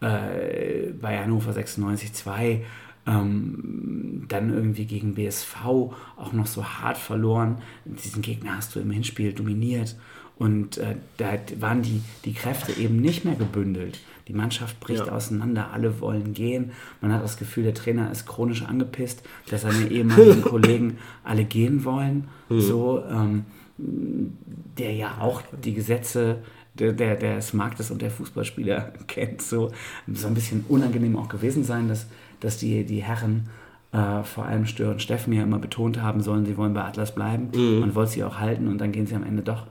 [0.00, 2.64] äh, bei Hannover 96 2
[3.08, 7.58] ähm, dann irgendwie gegen BSV auch noch so hart verloren.
[7.84, 9.96] Diesen Gegner hast du im Hinspiel dominiert
[10.36, 13.98] und äh, da waren die, die Kräfte eben nicht mehr gebündelt.
[14.28, 15.12] Die Mannschaft bricht Ja.
[15.12, 16.72] auseinander, alle wollen gehen.
[17.00, 21.84] Man hat das Gefühl, der Trainer ist chronisch angepisst, dass seine ehemaligen Kollegen alle gehen
[21.84, 22.28] wollen.
[22.50, 23.44] So, ähm,
[23.78, 26.42] der ja auch die Gesetze
[26.74, 29.40] der, der, des Marktes und der Fußballspieler kennt.
[29.42, 29.70] So,
[30.12, 32.06] so ein bisschen unangenehm auch gewesen sein, dass,
[32.40, 33.48] dass die, die Herren,
[33.92, 37.14] äh, vor allem Stör und Steffen, ja immer betont haben sollen, sie wollen bei Atlas
[37.14, 37.50] bleiben.
[37.80, 39.66] Man wollte sie auch halten und dann gehen sie am Ende doch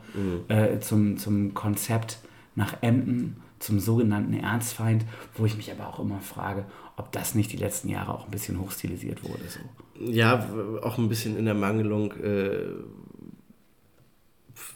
[0.47, 2.19] äh, zum, zum Konzept
[2.56, 7.51] nach Emden, zum sogenannten Ernstfeind, wo ich mich aber auch immer frage, ob das nicht
[7.51, 9.43] die letzten Jahre auch ein bisschen hochstilisiert wurde.
[9.47, 9.60] So.
[10.03, 10.47] Ja,
[10.82, 12.65] auch ein bisschen in der Mangelung äh,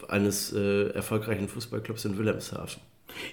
[0.08, 2.80] eines äh, erfolgreichen Fußballclubs in Wilhelmshaven.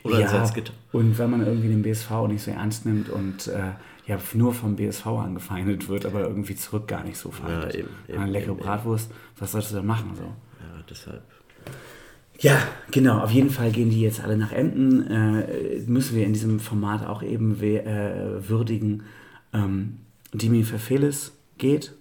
[0.03, 0.73] Oder ja, Salzgitter.
[0.91, 3.71] und wenn man irgendwie den BSV nicht so ernst nimmt und äh,
[4.09, 7.75] ja, nur vom BSV angefeindet wird, aber irgendwie zurück gar nicht so feindet.
[7.75, 10.13] Ja, eben, eben, Eine leckere eben, Bratwurst, was sollst du da machen?
[10.15, 10.23] So?
[10.23, 11.21] Ja, deshalb.
[12.39, 12.57] Ja,
[12.89, 13.19] genau.
[13.19, 15.05] Auf jeden Fall gehen die jetzt alle nach Emden.
[15.05, 19.03] Äh, müssen wir in diesem Format auch eben äh, würdigen.
[19.53, 19.97] Ähm,
[20.33, 21.93] Dimi Verfelis geht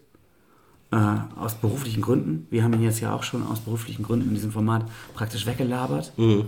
[0.90, 0.96] äh,
[1.36, 2.46] aus beruflichen Gründen.
[2.50, 6.12] Wir haben ihn jetzt ja auch schon aus beruflichen Gründen in diesem Format praktisch weggelabert.
[6.18, 6.44] Äh,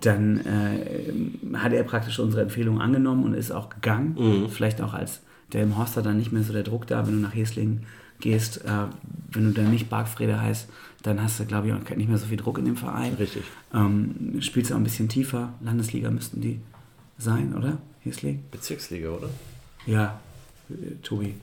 [0.00, 4.48] dann äh, hat er praktisch unsere Empfehlung angenommen und ist auch gegangen.
[4.50, 5.20] Vielleicht auch als
[5.52, 7.84] der im Horster dann nicht mehr so der Druck da, wenn du nach Heslingen
[8.20, 8.64] gehst.
[8.64, 8.86] Äh,
[9.30, 10.68] wenn du dann nicht Bargfrede heißt,
[11.02, 13.14] dann hast du, glaube ich, auch nicht mehr so viel Druck in dem Verein.
[13.14, 13.44] Richtig.
[13.72, 15.52] Ähm, spielst du auch ein bisschen tiefer.
[15.60, 16.60] Landesliga müssten die
[17.18, 17.78] sein, oder?
[18.00, 18.42] Hesling?
[18.50, 19.28] Bezirksliga, oder?
[19.86, 20.18] Ja,
[20.68, 21.34] äh, Tobi,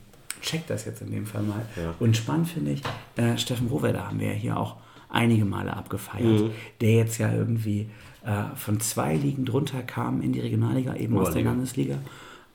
[0.44, 1.66] check das jetzt in dem Fall mal.
[1.76, 1.94] Ja.
[1.98, 2.82] Und spannend finde ich,
[3.16, 4.76] äh, Steffen Rohwedder haben wir ja hier auch
[5.08, 7.88] einige Male abgefeiert, der jetzt ja irgendwie
[8.24, 11.42] äh, von zwei Ligen drunter kam in die Regionalliga, eben aus der.
[11.42, 11.96] Landesliga.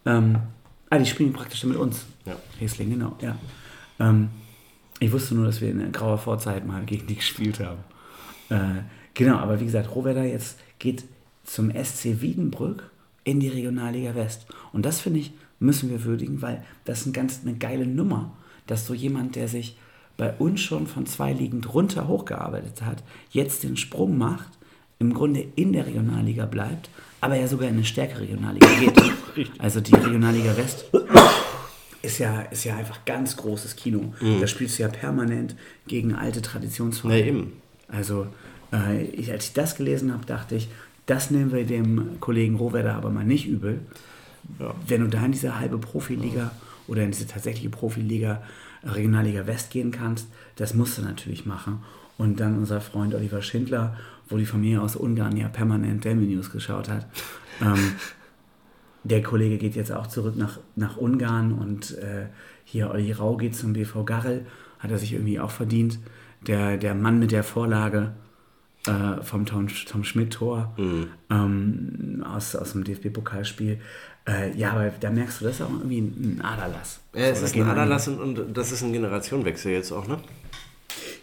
[0.05, 0.37] Ähm,
[0.89, 2.05] ah, die spielen praktisch mit uns.
[2.25, 2.35] Ja.
[2.59, 3.37] Hesling, genau, ja.
[3.99, 4.29] Ähm,
[4.99, 7.79] ich wusste nur, dass wir in grauer Vorzeit mal gegen die gespielt haben.
[8.49, 11.05] Äh, genau, aber wie gesagt, Rohwedder jetzt geht
[11.43, 12.89] zum SC Wiedenbrück
[13.23, 14.47] in die Regionalliga West.
[14.73, 18.35] Und das finde ich, müssen wir würdigen, weil das ist ein ganz, eine geile Nummer,
[18.67, 19.77] dass so jemand, der sich
[20.17, 24.49] bei uns schon von zwei Ligen drunter hochgearbeitet hat, jetzt den Sprung macht,
[24.99, 26.89] im Grunde in der Regionalliga bleibt,
[27.21, 28.93] aber ja sogar in eine stärkere Regionalliga geht.
[29.57, 30.85] Also die Regionalliga West
[32.01, 34.13] ist ja, ist ja einfach ganz großes Kino.
[34.19, 35.55] Da spielst du ja permanent
[35.87, 37.19] gegen alte Traditionsvereine.
[37.19, 37.53] Ja, eben.
[37.87, 38.27] Also,
[38.73, 40.67] äh, ich, als ich das gelesen habe, dachte ich,
[41.05, 43.79] das nehmen wir dem Kollegen Rohwedder aber mal nicht übel.
[44.87, 46.51] Wenn du da in diese halbe Profiliga
[46.87, 48.41] oder in diese tatsächliche Profiliga,
[48.83, 51.83] äh, Regionalliga West gehen kannst, das musst du natürlich machen.
[52.17, 53.95] Und dann unser Freund Oliver Schindler,
[54.27, 57.07] wo die Familie aus Ungarn ja permanent Delmi News geschaut hat.
[57.61, 57.95] Ähm,
[59.03, 62.27] der Kollege geht jetzt auch zurück nach, nach Ungarn und äh,
[62.63, 64.45] hier Olli Rau geht zum BV Garrel,
[64.79, 65.99] hat er sich irgendwie auch verdient.
[66.47, 68.13] Der, der Mann mit der Vorlage
[68.89, 70.75] äh, vom Tom, Tom Schmidt-Tor
[71.29, 73.79] ähm, aus, aus dem DFB-Pokalspiel.
[74.27, 76.99] Äh, ja, aber da merkst du, das ist auch irgendwie ein Aderlass.
[77.13, 80.17] Ja, es So, ist ein Aderlass und, und das ist ein Generationenwechsel jetzt auch, ne?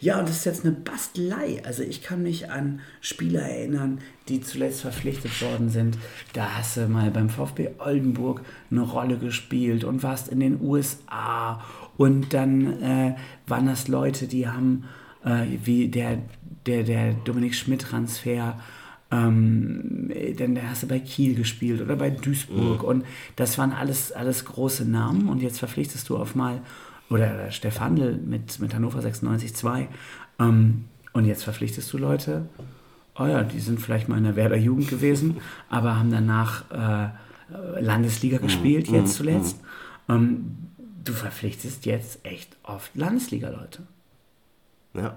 [0.01, 1.63] Ja, und das ist jetzt eine Bastelei.
[1.65, 5.97] Also ich kann mich an Spieler erinnern, die zuletzt verpflichtet worden sind.
[6.33, 11.65] Da hast du mal beim VfB Oldenburg eine Rolle gespielt und warst in den USA.
[11.97, 14.85] Und dann äh, waren das Leute, die haben,
[15.25, 16.19] äh, wie der,
[16.67, 18.59] der, der Dominik Schmidt-Transfer,
[19.11, 22.83] ähm, dann hast du bei Kiel gespielt oder bei Duisburg.
[22.83, 23.05] Und
[23.37, 25.29] das waren alles, alles große Namen.
[25.29, 26.61] Und jetzt verpflichtest du auf mal
[27.09, 29.87] oder Stefandl mit, mit Hannover 96-2.
[30.39, 32.49] Ähm, und jetzt verpflichtest du Leute,
[33.19, 35.39] oh ja, die sind vielleicht mal in der Werder Jugend gewesen,
[35.71, 39.61] aber haben danach äh, Landesliga gespielt, jetzt zuletzt.
[40.09, 40.57] Ähm,
[41.05, 43.83] du verpflichtest jetzt echt oft Landesliga-Leute.
[44.95, 45.17] Ja.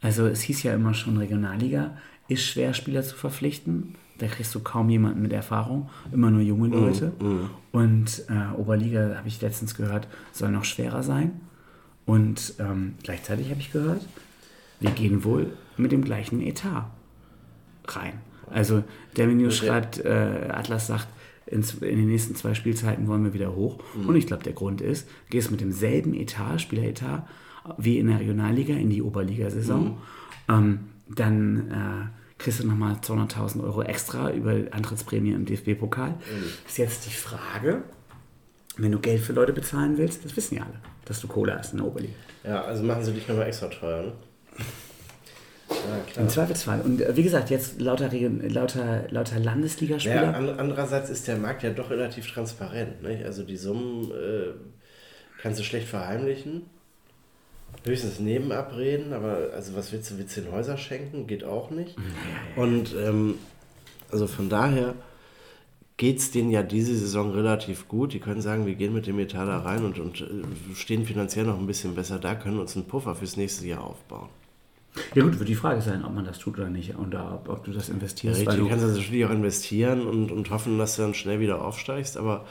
[0.00, 1.96] Also es hieß ja immer schon, Regionalliga
[2.28, 3.94] ist schwer, Spieler zu verpflichten.
[4.18, 7.12] Da kriegst du kaum jemanden mit Erfahrung, immer nur junge Leute.
[7.72, 11.40] Und äh, Oberliga, habe ich letztens gehört, soll noch schwerer sein.
[12.06, 14.06] Und ähm, gleichzeitig habe ich gehört,
[14.80, 16.90] wir gehen wohl mit dem gleichen Etat
[17.86, 18.14] rein.
[18.50, 18.82] Also
[19.16, 21.08] der Menü schreibt, äh, Atlas sagt,
[21.46, 23.78] in, z- in den nächsten zwei Spielzeiten wollen wir wieder hoch.
[24.06, 27.26] Und ich glaube, der Grund ist, gehst mit demselben Etat, Spieleretat,
[27.78, 29.98] wie in der Regionalliga in die Oberligasaison.
[30.48, 36.14] Ähm, dann äh, kriegst du nochmal 200.000 Euro extra über Antrittsprämie im DFB-Pokal.
[36.66, 37.82] Ist jetzt die Frage,
[38.76, 41.72] wenn du Geld für Leute bezahlen willst, das wissen ja alle, dass du Kohle hast
[41.72, 42.14] in der Oberliga.
[42.44, 44.12] Ja, also machen sie dich nochmal extra teuer, ne?
[46.16, 46.22] Ja.
[46.22, 46.80] Im Zweifelsfall.
[46.80, 50.14] Und äh, wie gesagt, jetzt lauter, lauter, lauter Landesligaspieler.
[50.24, 53.02] Ja, an, andererseits ist der Markt ja doch relativ transparent.
[53.02, 53.24] Nicht?
[53.24, 54.52] Also die Summen äh,
[55.40, 56.62] kannst du schlecht verheimlichen.
[57.84, 61.26] Höchstens nebenabreden, aber also was willst du, willst du den Häuser schenken?
[61.26, 61.96] Geht auch nicht.
[62.56, 63.36] Und ähm,
[64.10, 64.94] also von daher
[65.96, 68.12] geht es denen ja diese Saison relativ gut.
[68.12, 71.44] Die können sagen, wir gehen mit dem Etat da rein und, und äh, stehen finanziell
[71.44, 74.28] noch ein bisschen besser da, können uns einen Puffer fürs nächste Jahr aufbauen.
[75.14, 77.64] Ja gut, wird die Frage sein, ob man das tut oder nicht und ob, ob
[77.64, 78.40] du das investierst.
[78.40, 81.38] Richtig, weil du kannst also natürlich auch investieren und, und hoffen, dass du dann schnell
[81.38, 82.44] wieder aufsteigst, aber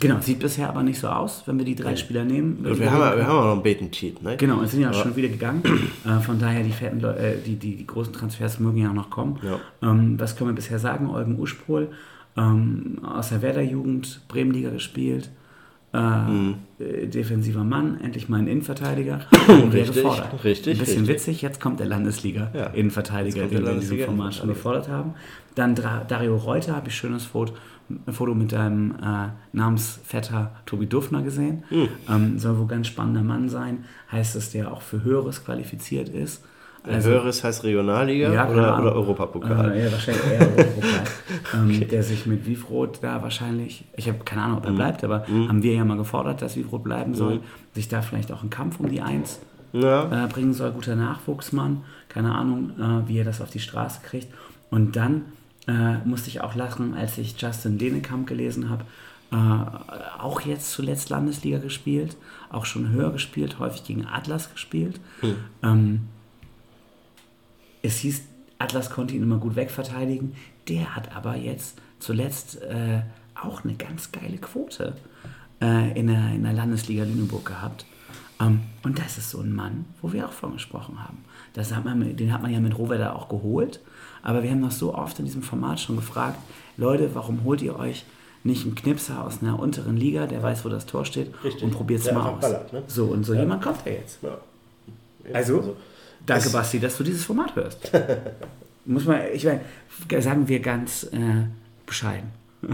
[0.00, 2.64] genau, sieht bisher aber nicht so aus, wenn wir die drei Spieler nehmen.
[2.64, 4.36] Gut, wir, haben, ja- wir haben auch noch einen Beten Cheat, ne?
[4.36, 5.62] Genau, es sind ja Aber- schon wieder gegangen.
[6.04, 9.10] äh, von daher, die, fetten äh, die, die, die großen Transfers mögen ja auch noch
[9.10, 9.38] kommen.
[9.42, 9.60] Ja.
[9.88, 11.08] Ähm, was können wir bisher sagen?
[11.10, 11.88] Eugen Uschpol
[12.36, 15.30] ähm, aus der Werder-Jugend, Bremenliga gespielt.
[15.92, 16.54] äh, Mhm.
[16.78, 19.22] äh, defensiver Mann, endlich mal ein Innenverteidiger.
[19.48, 20.44] Wir Richtig, gefordert.
[20.44, 21.08] richtig, Ein bisschen richtig.
[21.16, 22.68] witzig, jetzt kommt der Landesliga Ja.
[22.68, 22.90] Den
[23.50, 25.14] der wir in diesem Format schon gefordert haben.
[25.56, 27.54] Dann Dario Reuter, habe ich schönes Foto,
[28.06, 31.64] ein Foto mit deinem äh, Namensvetter Tobi Duffner gesehen.
[31.68, 31.88] Hm.
[32.08, 33.84] Ähm, soll wohl ganz spannender Mann sein.
[34.12, 36.42] Heißt, dass der auch für Höheres qualifiziert ist.
[36.82, 39.72] Also, Höheres heißt Regionalliga ja, oder, oder Europapokal.
[39.72, 41.04] Äh, ja, wahrscheinlich eher Europapokal.
[41.54, 44.70] ähm, Der sich mit Wifroth da wahrscheinlich, ich habe keine Ahnung, ob Mhm.
[44.70, 47.40] er bleibt, aber haben wir ja mal gefordert, dass Wifroth bleiben soll,
[47.74, 49.40] sich da vielleicht auch einen Kampf um die Eins
[49.74, 50.24] Ja.
[50.24, 50.70] äh, bringen soll.
[50.70, 54.28] Guter Nachwuchsmann, keine Ahnung, äh, wie er das auf die Straße kriegt.
[54.70, 55.22] Und dann
[55.70, 58.84] äh, musste ich auch lachen, als ich Justin Denekamp gelesen habe.
[59.32, 59.36] Äh,
[60.20, 62.16] auch jetzt zuletzt Landesliga gespielt,
[62.50, 65.00] auch schon höher gespielt, häufig gegen Atlas gespielt.
[65.62, 66.08] Ähm,
[67.82, 68.22] es hieß,
[68.58, 70.34] Atlas konnte ihn immer gut wegverteidigen.
[70.68, 73.02] Der hat aber jetzt zuletzt äh,
[73.40, 74.96] auch eine ganz geile Quote
[75.62, 77.86] äh, in, der, in der Landesliga Lüneburg gehabt.
[78.40, 81.18] Ähm, und das ist so ein Mann, wo wir auch von gesprochen haben.
[81.52, 83.80] Das hat man, den hat man ja mit Rohwedder auch geholt.
[84.22, 86.38] Aber wir haben noch so oft in diesem Format schon gefragt,
[86.76, 88.04] Leute, warum holt ihr euch
[88.42, 91.62] nicht einen Knipser aus einer unteren Liga, der weiß, wo das Tor steht, Richtig.
[91.62, 92.40] und probiert es mal aus.
[92.40, 92.82] ballert, ne?
[92.86, 94.18] So, und so jemand kommt ja jetzt.
[94.22, 94.38] Ja.
[95.34, 95.76] Also,
[96.24, 97.90] danke es- Basti, dass du dieses Format hörst.
[98.86, 99.60] Muss man, ich meine,
[100.22, 101.44] sagen wir ganz äh,
[101.84, 102.30] bescheiden.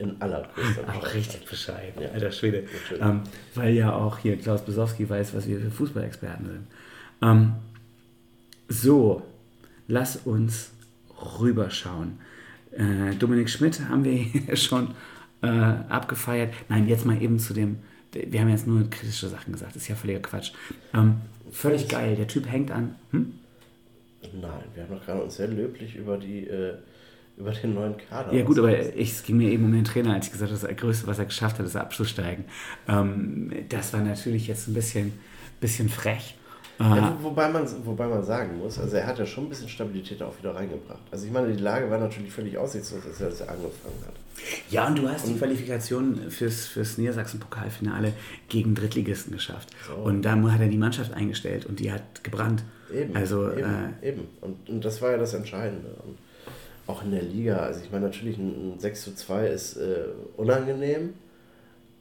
[0.00, 1.14] In allergrößter Auch Bescheid.
[1.14, 2.08] richtig bescheiden, Ja.
[2.10, 2.64] alter Schwede.
[3.00, 3.22] Ähm,
[3.54, 6.66] weil ja auch hier Klaus Besowski weiß, was wir für Fußballexperten sind.
[7.22, 7.52] Ähm,
[8.68, 9.22] so,
[9.88, 10.70] lass uns
[11.40, 12.18] rüberschauen.
[12.72, 14.94] Äh, Dominik Schmidt haben wir hier schon
[15.42, 16.54] äh, abgefeiert.
[16.68, 17.76] Nein, jetzt mal eben zu dem,
[18.12, 20.52] wir haben jetzt nur kritische Sachen gesagt, ist ja völliger Quatsch.
[20.94, 21.16] Ähm,
[21.52, 22.94] völlig geil, der Typ hängt an.
[23.10, 23.34] Hm?
[24.32, 26.74] Nein, wir haben doch gerade uns sehr löblich über die äh,
[27.40, 28.32] über den neuen Kader.
[28.32, 30.60] Ja gut, aber ich, es ging mir eben um den Trainer, als ich gesagt habe,
[30.66, 32.44] das Größte, was er geschafft hat, ist abzusteigen.
[32.88, 35.12] Ähm, das war natürlich jetzt ein bisschen,
[35.60, 36.36] bisschen frech.
[36.78, 39.48] Äh, Ja, wo- wobei, man, wobei man sagen muss, also er hat ja schon ein
[39.50, 41.00] bisschen Stabilität auch wieder reingebracht.
[41.10, 44.14] Also ich meine, die Lage war natürlich völlig aussichtslos, als er, er angefangen hat.
[44.70, 48.12] ja, und du hast die Qualifikation fürs, fürs Niedersachsen-Pokalfinale
[48.48, 49.68] gegen Drittligisten geschafft.
[50.04, 52.64] Und da hat er die Mannschaft eingestellt und die hat gebrannt.
[52.92, 53.60] Eben, Also, eben,
[54.02, 54.22] äh, eben.
[54.40, 55.90] Und, und das war ja das Entscheidende.
[56.04, 56.16] Und
[56.90, 60.04] auch in der Liga, also ich meine, natürlich ein, ein 6 zu 2 ist äh,
[60.36, 61.14] unangenehm,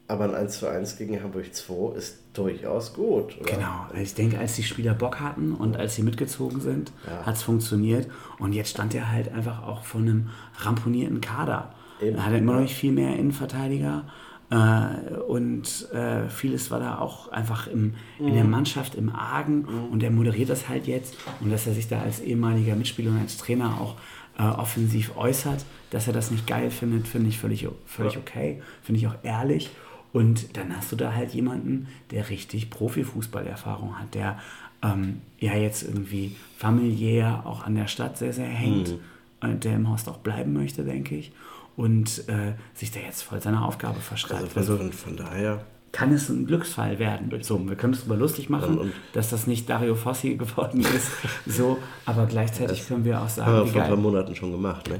[0.07, 3.37] aber ein 1 zu 1 gegen Hamburg 2 ist durchaus gut.
[3.39, 3.53] Oder?
[3.53, 7.25] Genau, also ich denke, als die Spieler Bock hatten und als sie mitgezogen sind, Ja.
[7.25, 8.07] hat es funktioniert.
[8.39, 11.73] Und jetzt stand er halt einfach auch von einem ramponierten Kader.
[12.01, 14.05] Eben, Er hatte immer noch nicht viel mehr Innenverteidiger.
[14.51, 18.33] Äh, und äh, vieles war da auch einfach im, in Mhm.
[18.33, 19.65] der Mannschaft im Argen.
[19.91, 21.13] Und er moderiert das halt jetzt.
[21.39, 23.95] Und dass er sich da als ehemaliger Mitspieler und als Trainer auch
[24.39, 28.19] äh, offensiv äußert, dass er das nicht geil findet, finde ich völlig, völlig Ja.
[28.19, 28.61] okay.
[28.81, 29.69] Finde ich auch ehrlich.
[30.13, 34.39] Und dann hast du da halt jemanden, der richtig Profifußballerfahrung hat, der
[34.81, 38.95] ähm, ja jetzt irgendwie familiär auch an der Stadt sehr, sehr hängt,
[39.41, 41.31] äh, der im Horst auch bleiben möchte, denke ich.
[41.75, 44.41] Und äh, sich da jetzt voll seiner Aufgabe verschreibt.
[44.55, 47.31] Also Also, von, von, von daher, kann es ein Glücksfall werden.
[47.41, 50.81] So, wir können es darüber lustig machen, Und- und- dass das nicht Dario Fossi geworden
[50.81, 51.11] ist.
[51.47, 53.97] so, aber gleichzeitig können wir auch haben wir sagen, vor ein paar.
[53.97, 54.87] Monaten schon gemacht.
[54.89, 54.99] Ne?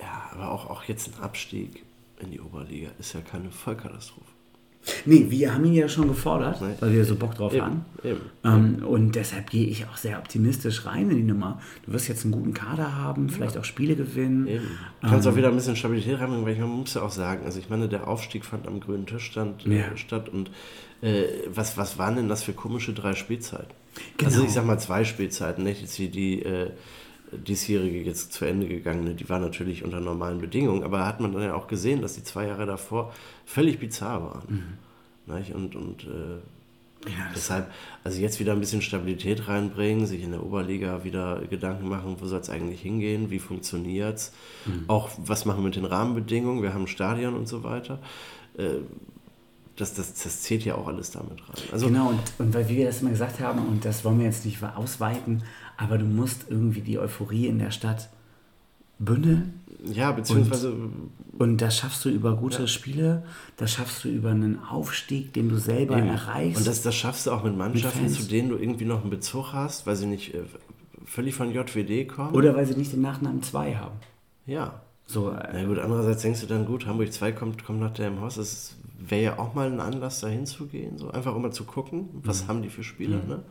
[0.00, 1.82] Ja, aber auch, auch jetzt ein Abstieg
[2.20, 4.26] in die Oberliga ist ja keine Vollkatastrophe.
[5.06, 6.74] Nee, wir haben ihn ja schon gefordert, Nee.
[6.80, 7.84] weil wir so Bock drauf Eben, haben.
[8.02, 8.20] eben.
[8.44, 11.58] Ähm, und deshalb gehe ich auch sehr optimistisch rein in die Nummer.
[11.86, 14.46] Du wirst jetzt einen guten Kader haben, vielleicht auch Spiele gewinnen.
[14.46, 14.64] Eben.
[15.00, 15.32] Du kannst Ähm.
[15.32, 17.70] auch wieder ein bisschen Stabilität reinbringen, weil ich, man muss ja auch sagen, also ich
[17.70, 19.72] meine, der Aufstieg fand am grünen Tisch stand, Ja.
[19.86, 20.50] äh, statt und
[21.00, 23.68] äh, was, was waren denn das für komische drei Spielzeiten?
[24.18, 24.30] Genau.
[24.32, 26.70] Also ich sag mal zwei Spielzeiten, nicht jetzt wie die äh,
[27.38, 31.42] diesjährige jetzt zu Ende gegangene, die war natürlich unter normalen Bedingungen, aber hat man dann
[31.42, 33.12] ja auch gesehen, dass die zwei Jahre davor
[33.44, 34.78] völlig bizarr waren.
[35.26, 35.54] Nicht?
[35.54, 37.70] Und, und äh, Ja, Deshalb,
[38.02, 42.26] also jetzt wieder ein bisschen Stabilität reinbringen, sich in der Oberliga wieder Gedanken machen, wo
[42.26, 44.32] soll es eigentlich hingehen, wie funktioniert es,
[44.66, 44.84] Mhm.
[44.88, 47.98] auch was machen wir mit den Rahmenbedingungen, wir haben ein Stadion und so weiter.
[48.56, 48.80] Äh,
[49.76, 51.64] Das, das, das zählt ja auch alles damit rein.
[51.72, 54.44] Also, Genau, und, und weil wir das immer gesagt haben, und das wollen wir jetzt
[54.46, 55.42] nicht ausweiten,
[55.76, 58.08] aber du musst irgendwie die Euphorie in der Stadt
[58.98, 59.60] bündeln.
[59.92, 60.72] ja, beziehungsweise,
[61.38, 63.24] Und das schaffst du über gute Spiele,
[63.56, 66.08] das schaffst du über einen Aufstieg, den du selber Eben.
[66.08, 66.58] erreichst.
[66.58, 68.14] Und das, das schaffst du auch mit Mannschaften, Fans.
[68.20, 70.42] zu denen du irgendwie noch einen Bezug hast, weil sie nicht äh,
[71.04, 72.34] völlig von JWD kommen.
[72.34, 73.96] Oder weil sie nicht den Nachnamen 2 haben.
[74.46, 74.80] Ja.
[75.06, 78.20] So, äh, Na gut, andererseits denkst du dann, gut, Hamburg 2 kommt, kommt nach dem
[78.20, 78.36] Haus.
[78.36, 80.96] Das wäre ja auch mal ein Anlass, da hinzugehen.
[80.98, 81.10] So.
[81.10, 83.18] Einfach um mal zu gucken, was haben die für Spieler.
[83.26, 83.42] Ne?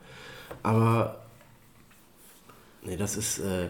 [0.62, 1.23] Aber
[2.84, 3.38] nee, das ist.
[3.38, 3.68] Äh,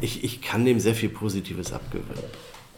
[0.00, 2.24] ich, ich kann dem sehr viel Positives abgewinnen.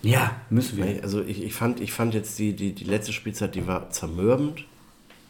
[0.03, 1.03] Ja, müssen wir.
[1.03, 4.65] Also ich, ich, fand, ich fand jetzt die, die, die letzte Spielzeit, die war zermürbend.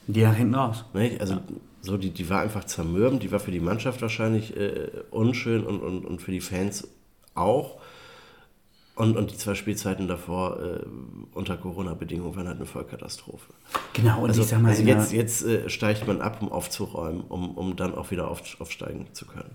[0.06, 0.84] Die nach hinten raus.
[0.94, 1.16] Ne?
[1.20, 1.38] Also
[1.80, 5.80] so die, die war einfach zermürbend, die war für die Mannschaft wahrscheinlich äh, unschön und,
[5.80, 6.88] und, und für die Fans
[7.34, 7.78] auch.
[8.96, 10.80] Und, und die zwei Spielzeiten davor äh,
[11.34, 13.52] unter Corona-Bedingungen waren halt eine Vollkatastrophe.
[13.92, 17.20] Genau, und Also, ich sag mal, also jetzt, jetzt äh, steigt man ab, um aufzuräumen,
[17.20, 19.50] um, um dann auch wieder auf, aufsteigen zu können.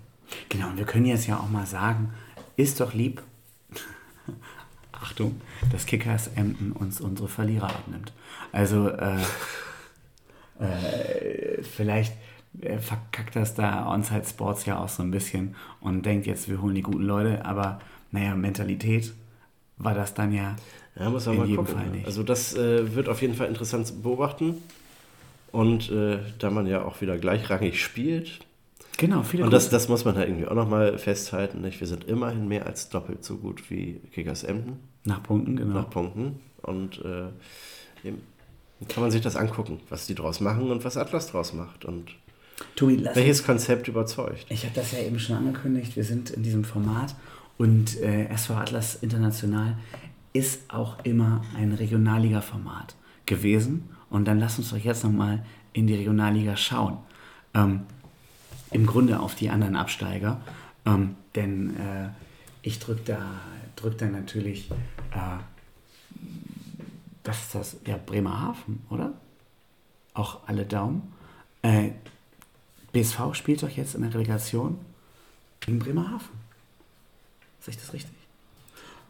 [0.48, 2.12] Genau, und wir können jetzt ja auch mal sagen,
[2.56, 3.22] ist doch lieb,
[4.92, 5.40] Achtung,
[5.70, 8.12] dass Kickers Emden uns unsere Verlierer abnimmt.
[8.52, 9.16] Also äh,
[10.60, 12.14] äh, vielleicht
[12.60, 16.60] äh, verkackt das da Onside Sports ja auch so ein bisschen und denkt jetzt, wir
[16.60, 19.12] holen die guten Leute, aber naja, Mentalität
[19.78, 20.56] war das dann ja
[20.98, 21.80] Ja, muss in mal jedem gucken.
[21.80, 22.06] Fall nicht.
[22.06, 24.56] Also das äh, wird auf jeden Fall interessant zu beobachten.
[25.50, 28.40] Und äh, da man ja auch wieder gleichrangig spielt,
[28.96, 29.76] genau, viele und das, Grüße.
[29.76, 31.80] das muss man halt irgendwie auch nochmal festhalten, nicht?
[31.80, 35.74] wir sind immerhin mehr als doppelt so gut wie Kickers Emden nach Punkten, genau.
[35.74, 36.40] nach Punkten.
[36.62, 38.22] Und äh, eben
[38.88, 42.10] kann man sich das angucken, was die draus machen und was Atlas draus macht und
[42.76, 44.46] Tobi, lass welches Konzept überzeugt.
[44.48, 45.96] Ich habe das ja eben schon angekündigt.
[45.96, 47.14] Wir sind in diesem Format
[47.58, 49.76] und äh, SV Atlas International
[50.32, 52.94] ist auch immer ein Regionalliga-Format
[53.26, 53.90] gewesen.
[54.10, 56.98] Und dann lasst uns doch jetzt nochmal in die Regionalliga schauen.
[57.54, 57.82] Ähm,
[58.72, 60.40] Im Grunde auf die anderen Absteiger.
[60.84, 62.08] Ähm, denn äh,
[62.62, 63.40] ich drücke da,
[63.76, 64.70] drück da natürlich,
[65.10, 65.38] äh,
[67.24, 67.76] was ist das?
[67.86, 69.12] Ja, Bremerhaven, oder?
[70.14, 71.12] Auch alle Daumen.
[71.62, 71.90] Äh,
[72.92, 74.78] BSV spielt doch jetzt in der Relegation
[75.60, 76.42] gegen Bremerhaven.
[77.60, 78.14] Sehe ich das richtig?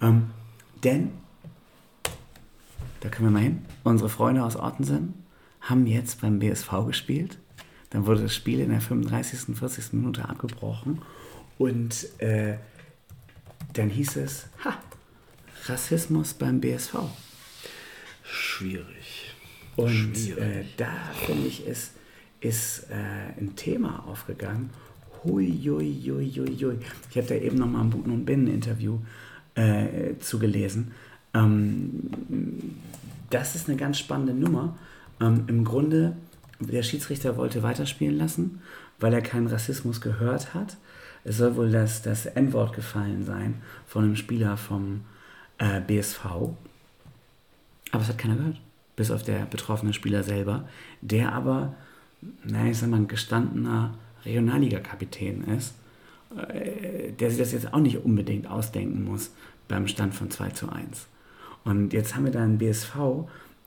[0.01, 0.31] Ähm,
[0.85, 1.13] denn,
[3.01, 5.15] da können wir mal hin, unsere Freunde aus Ottensen
[5.61, 7.39] haben jetzt beim BSV gespielt.
[7.93, 9.93] Dann wurde das Spiel in der 35., 40.
[9.93, 11.03] Minute abgebrochen.
[11.59, 12.55] Und äh,
[13.75, 14.79] dann hieß es, ha,
[15.67, 16.95] Rassismus beim BSV.
[18.23, 19.35] Schwierig.
[19.77, 20.39] Und Schwierig.
[20.39, 20.91] äh, da
[21.27, 21.93] finde ich, ist,
[22.41, 24.71] ist äh, ein Thema aufgegangen.
[25.25, 26.79] Hui, hui, hui, hui, hui.
[27.11, 28.99] Ich habe da eben noch mal ein Buten- und Binnen-Interview
[29.55, 30.93] äh, zugelesen.
[31.35, 32.11] Ähm,
[33.31, 34.77] das ist eine ganz spannende Nummer.
[35.21, 36.17] Ähm, Im Grunde,
[36.67, 38.61] der Schiedsrichter wollte weiterspielen lassen,
[38.99, 40.77] weil er keinen Rassismus gehört hat.
[41.25, 45.03] Es soll wohl das, das N-Wort gefallen sein von einem Spieler vom
[45.59, 46.25] äh, BSV.
[46.25, 48.61] Aber es hat keiner gehört.
[48.97, 50.69] Bis auf der betroffene Spieler selber,
[51.01, 51.75] der aber,
[52.45, 53.95] naja, ich sag mal, ein gestandener
[54.25, 55.75] Regionalliga-Kapitän ist,
[56.37, 59.31] äh, der sich das jetzt auch nicht unbedingt ausdenken muss
[59.69, 61.07] beim Stand von 2 zu 1.
[61.65, 62.95] Und jetzt haben wir da einen BSV,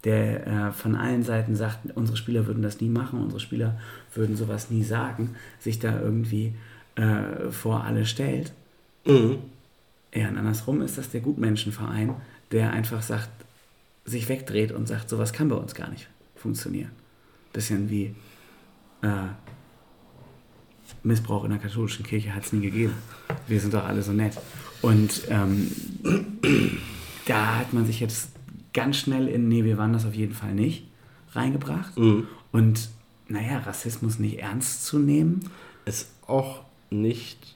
[0.06, 3.80] der äh, von allen Seiten sagt, unsere Spieler würden das nie machen, unsere Spieler
[4.14, 6.54] würden sowas nie sagen, sich da irgendwie
[6.96, 8.54] äh, vor alle stellt.
[9.06, 9.40] Mhm.
[10.14, 12.14] Ja, und andersrum ist das der Gutmenschenverein,
[12.52, 13.30] der einfach sagt,
[14.06, 16.92] sich wegdreht und sagt, sowas kann bei uns gar nicht funktionieren.
[17.52, 18.16] Bisschen wie
[19.02, 19.28] äh,
[21.04, 22.94] Missbrauch in der katholischen Kirche hat es nie gegeben.
[23.48, 24.38] Wir sind doch alle so nett.
[24.82, 25.72] Und ähm,
[27.26, 28.30] da hat man sich jetzt
[28.76, 30.86] ganz schnell in, nee, wir waren das auf jeden Fall nicht,
[31.32, 31.98] reingebracht.
[31.98, 32.28] Mhm.
[32.52, 32.90] Und
[33.28, 35.40] naja, Rassismus nicht ernst zu nehmen,
[35.86, 36.62] Ist auch
[36.92, 37.56] nicht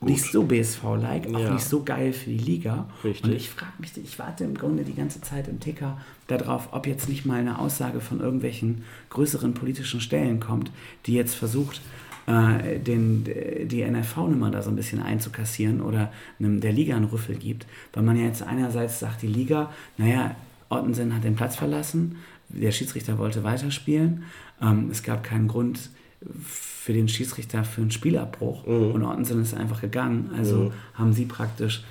[0.00, 0.08] gut.
[0.08, 1.52] nicht so BSV-like, auch Ja.
[1.52, 2.88] nicht so geil für die Liga.
[3.04, 3.24] Richtig.
[3.24, 6.86] Und ich frage mich, ich warte im Grunde die ganze Zeit im Ticker darauf, ob
[6.86, 10.70] jetzt nicht mal eine Aussage von irgendwelchen größeren politischen Stellen kommt,
[11.06, 11.82] die jetzt versucht,
[12.26, 17.36] äh, den, die NRV-Nummer da so ein bisschen einzukassieren oder einem, der Liga einen Rüffel
[17.36, 17.66] gibt.
[17.92, 20.36] Weil man ja jetzt einerseits sagt, die Liga, naja,
[20.68, 22.16] Ottensen hat den Platz verlassen,
[22.48, 24.24] der Schiedsrichter wollte weiterspielen,
[24.60, 25.90] ähm, es gab keinen Grund
[26.44, 30.30] für den Schiedsrichter für einen Spielabbruch und Ottensen ist einfach gegangen.
[30.36, 31.82] Also haben sie praktisch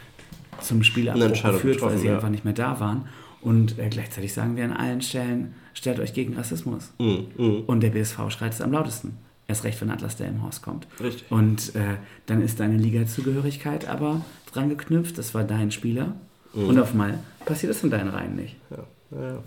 [0.62, 2.16] zum Spielabbruch geführt, weil sie ja.
[2.16, 3.08] einfach nicht mehr da waren.
[3.42, 6.94] Und äh, gleichzeitig sagen wir an allen Stellen, stellt euch gegen Rassismus.
[7.00, 7.28] Mhm.
[7.38, 7.64] Mhm.
[7.66, 9.18] Und der BSV schreit es am lautesten.
[9.52, 10.88] Erst recht, wenn Atlas Delmenhorst kommt.
[11.04, 11.30] Richtig.
[11.30, 14.22] Und äh, dann ist deine Liga-Zugehörigkeit aber
[14.54, 15.18] dran geknüpft.
[15.18, 16.16] Das war dein Spieler.
[16.54, 16.68] Mhm.
[16.70, 18.56] Und auf einmal passiert das in deinen Reihen nicht.
[18.70, 19.44] Ja, ja.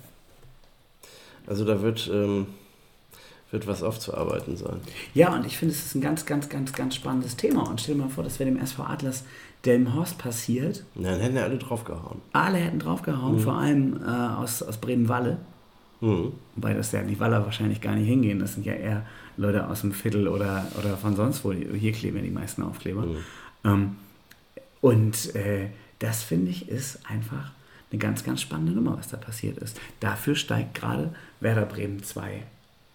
[1.47, 2.49] Also da wird, ähm,
[3.51, 4.77] wird was aufzuarbeiten sein.
[5.15, 7.67] Ja, und ich finde, es ist ein ganz, ganz, ganz, ganz spannendes Thema.
[7.67, 9.25] Und stell dir mal vor, das wäre dem SV Atlas
[9.65, 10.85] Delmenhorst passiert.
[10.97, 12.21] Dann hätten ja alle draufgehauen.
[12.35, 15.39] Alle hätten draufgehauen, vor allem äh, aus, aus Bremen-Walle.
[16.05, 16.33] Mhm.
[16.55, 18.39] Wobei das ja die Waller wahrscheinlich gar nicht hingehen.
[18.39, 21.53] Das sind ja eher Leute aus dem Viertel oder, oder von sonst wo.
[21.53, 23.07] Hier kleben ja die meisten Aufkleber.
[23.65, 23.97] Ähm,
[24.83, 27.53] und äh, das finde ich ist einfach
[27.91, 29.81] eine ganz, ganz spannende Nummer, was da passiert ist.
[30.01, 32.43] Dafür steigt gerade Werder Bremen 2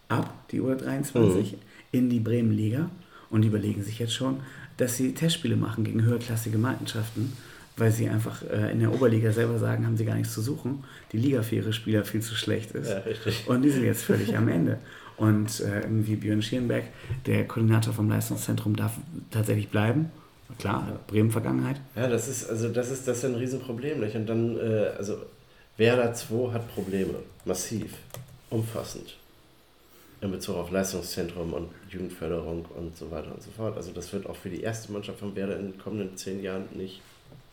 [0.09, 1.55] ab, die U23,
[1.91, 2.91] in die Bremen-Liga
[3.31, 4.41] und die überlegen sich jetzt schon,
[4.77, 7.33] dass sie Testspiele machen gegen höherklassige Mannschaften,
[7.79, 10.83] weil sie einfach äh, in der Oberliga selber sagen, haben sie gar nichts zu suchen.
[11.11, 12.89] Die Liga für ihre Spieler viel zu schlecht ist.
[12.89, 13.47] Ja, richtig.
[13.47, 14.77] Und die sind jetzt völlig am Ende.
[15.17, 16.85] Und äh, irgendwie Björn Schierenberg,
[17.25, 18.93] der Koordinator vom Leistungszentrum, darf
[19.31, 20.11] tatsächlich bleiben.
[20.57, 21.77] Klar, Bremen-Vergangenheit.
[21.95, 23.99] Ja, das ist, also das ist, das ist ein Riesenproblem.
[23.99, 24.15] Nicht?
[24.15, 25.17] Und dann, äh, also
[25.77, 27.15] Werder 2 hat Probleme,
[27.45, 27.93] massiv,
[28.49, 29.17] umfassend.
[30.21, 33.77] In Bezug auf Leistungszentrum und Jugendförderung und so weiter und so fort.
[33.77, 36.65] Also das wird auch für die erste Mannschaft von Werder in den kommenden zehn Jahren
[36.73, 37.01] nicht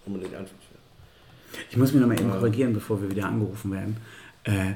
[0.07, 0.54] unbedingt einfach.
[1.70, 3.96] Ich muss mich nochmal eben korrigieren, bevor wir wieder angerufen werden.
[4.44, 4.74] Äh,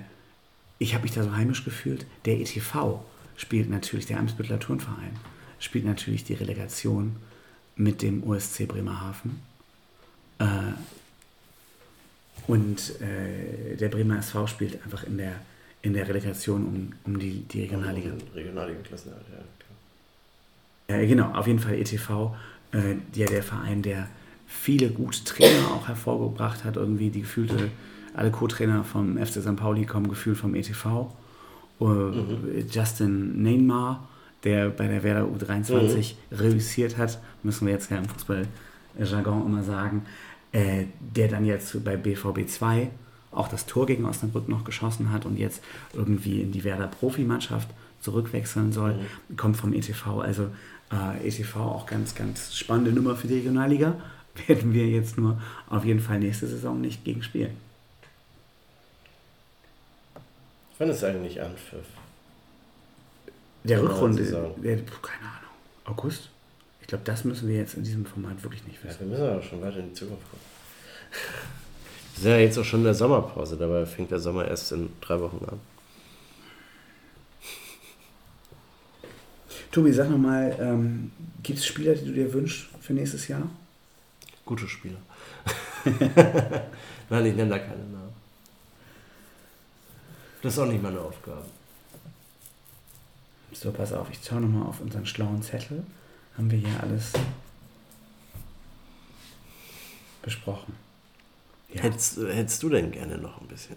[0.78, 2.07] ich habe mich da so heimisch gefühlt.
[2.24, 3.01] Der ETV
[3.37, 5.16] spielt natürlich, der Eimsbüttler Turnverein,
[5.59, 7.16] spielt natürlich die Relegation
[7.76, 9.41] mit dem OSC Bremerhaven.
[10.39, 10.45] Äh,
[12.47, 15.35] und äh, der Bremer SV spielt einfach in der,
[15.83, 18.12] in der Relegation um, um die, die Regionalliga.
[18.35, 19.16] Regionalliga-Klassen, ja,
[20.89, 21.01] klar.
[21.01, 22.35] Ja, genau, auf jeden Fall ETV,
[22.72, 24.09] äh, der, der Verein, der
[24.51, 27.71] viele gute Trainer auch hervorgebracht hat, irgendwie die gefühlte,
[28.15, 29.57] alle Co-Trainer vom FC St.
[29.57, 31.13] Pauli kommen gefühlt vom ETV.
[31.81, 32.67] Äh, Mhm.
[32.71, 34.07] Justin Neymar,
[34.45, 36.37] der bei der Werder U23 Mhm.
[36.37, 40.03] reüssiert hat, müssen wir jetzt ja im Fußballjargon immer sagen,
[40.53, 42.91] äh, der dann jetzt bei BVB 2
[43.33, 45.63] auch das Tor gegen Osnabrück noch geschossen hat und jetzt
[45.95, 47.69] irgendwie in die Werder Profimannschaft
[48.01, 48.97] zurückwechseln soll,
[49.37, 50.21] kommt vom ETV.
[50.21, 50.49] Also
[50.93, 53.95] äh, ETV auch ganz, ganz spannende Nummer für die Regionalliga.
[54.47, 57.57] Werden wir jetzt nur auf jeden Fall nächste Saison nicht gegen spielen.
[60.78, 61.84] Wann ist eigentlich Anpfiff?
[63.64, 65.51] Der Rückrunde, der, keine Ahnung,
[65.84, 66.30] August?
[66.80, 69.01] Ich glaube, das müssen wir jetzt in diesem Format wirklich nicht Ja, wissen.
[69.01, 70.47] wir müssen aber schon weiter in die Zukunft gucken.
[72.16, 74.91] Wir sind ja jetzt auch schon in der Sommerpause, dabei fängt der Sommer erst in
[75.01, 75.59] drei Wochen an.
[79.72, 81.12] Tobi, sag nochmal, ähm,
[81.43, 83.49] gibt es Spieler, die du dir wünschst für nächstes Jahr?
[84.51, 84.99] Gute Spieler.
[85.85, 88.13] Nein, ich nenne da keine Namen.
[90.43, 91.45] Das ist auch nicht meine Aufgabe.
[93.53, 95.85] So, pass auf, ich schaue nochmal auf unseren schlauen Zettel.
[96.37, 97.13] Haben wir hier alles
[100.21, 100.75] besprochen.
[101.69, 101.83] Ja.
[101.83, 103.77] Hättest, hättest du denn gerne noch ein bisschen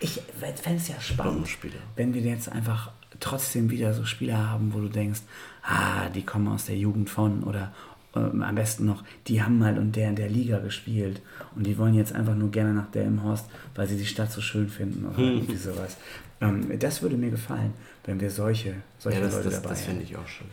[0.00, 1.46] Ich fände es ja spannend,
[1.94, 2.90] wenn wir jetzt einfach
[3.20, 5.20] trotzdem wieder so Spieler haben, wo du denkst,
[5.62, 7.72] ah, die kommen aus der Jugend von oder
[8.14, 11.20] ähm, am besten noch, die haben mal und der in der Liga gespielt
[11.56, 14.30] und die wollen jetzt einfach nur gerne nach der im Horst, weil sie die Stadt
[14.32, 15.96] so schön finden oder irgendwie sowas.
[16.40, 17.72] Ähm, das würde mir gefallen,
[18.04, 19.90] wenn wir solche, solche Ja, das, Leute das, dabei das hätten.
[19.98, 20.46] finde ich auch schön.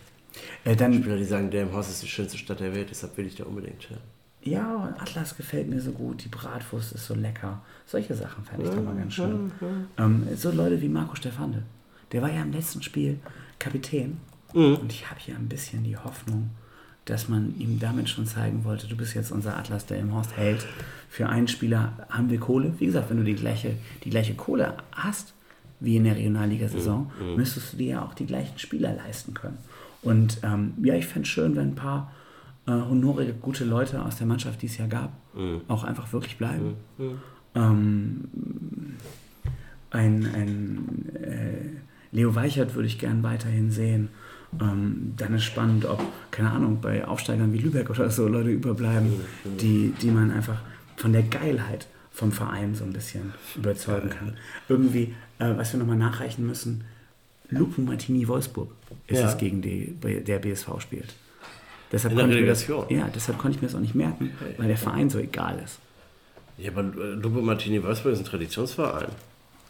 [0.63, 3.35] Äh, dann, Spieler, die sagen, Haus ist die schönste Stadt der Welt, deshalb will ich
[3.35, 3.97] da unbedingt hin.
[4.43, 7.61] ja, und Atlas gefällt mir so gut, die Bratwurst ist so lecker.
[7.85, 9.51] Solche Sachen fände ich doch mal ganz schön.
[9.97, 11.63] Ähm, so Leute wie Marco Stefande,
[12.11, 13.19] der war ja im letzten Spiel
[13.57, 14.17] Kapitän
[14.53, 16.49] und ich habe hier ein bisschen die Hoffnung,
[17.09, 20.35] dass man ihm damit schon zeigen wollte, du bist jetzt unser Atlas, der im Horst
[20.37, 20.65] hält.
[21.09, 22.73] Für einen Spieler haben wir Kohle.
[22.79, 25.33] Wie gesagt, wenn du die gleiche, die gleiche Kohle hast
[25.79, 29.57] wie in der Regionalliga-Saison, müsstest du dir ja auch die gleichen Spieler leisten können.
[30.01, 32.11] Und ähm, ja, ich fände es schön, wenn ein paar
[32.67, 35.11] äh, honorige, gute Leute aus der Mannschaft, die es ja gab,
[35.67, 36.75] auch einfach wirklich bleiben.
[37.55, 38.25] Ähm,
[39.91, 44.09] ein ein äh, Leo Weichert würde ich gern weiterhin sehen.
[44.59, 49.13] Ähm, dann ist spannend, ob, keine Ahnung, bei Aufsteigern wie Lübeck oder so Leute überbleiben,
[49.45, 50.59] die, die man einfach
[50.95, 54.37] von der Geilheit vom Verein so ein bisschen überzeugen kann.
[54.67, 56.83] Irgendwie, äh, was wir nochmal nachreichen müssen,
[57.51, 58.69] Lupo Martini Wolfsburg
[59.07, 59.29] ist Ja.
[59.29, 61.13] es, gegen die der BSV spielt.
[61.91, 64.67] Deshalb konnte ich mir das, ja, deshalb konnte ich mir das auch nicht merken, weil
[64.67, 65.79] der Verein so egal ist.
[66.57, 69.07] Ja, aber äh, Lupo Martini Wolfsburg ist ein Traditionsverein.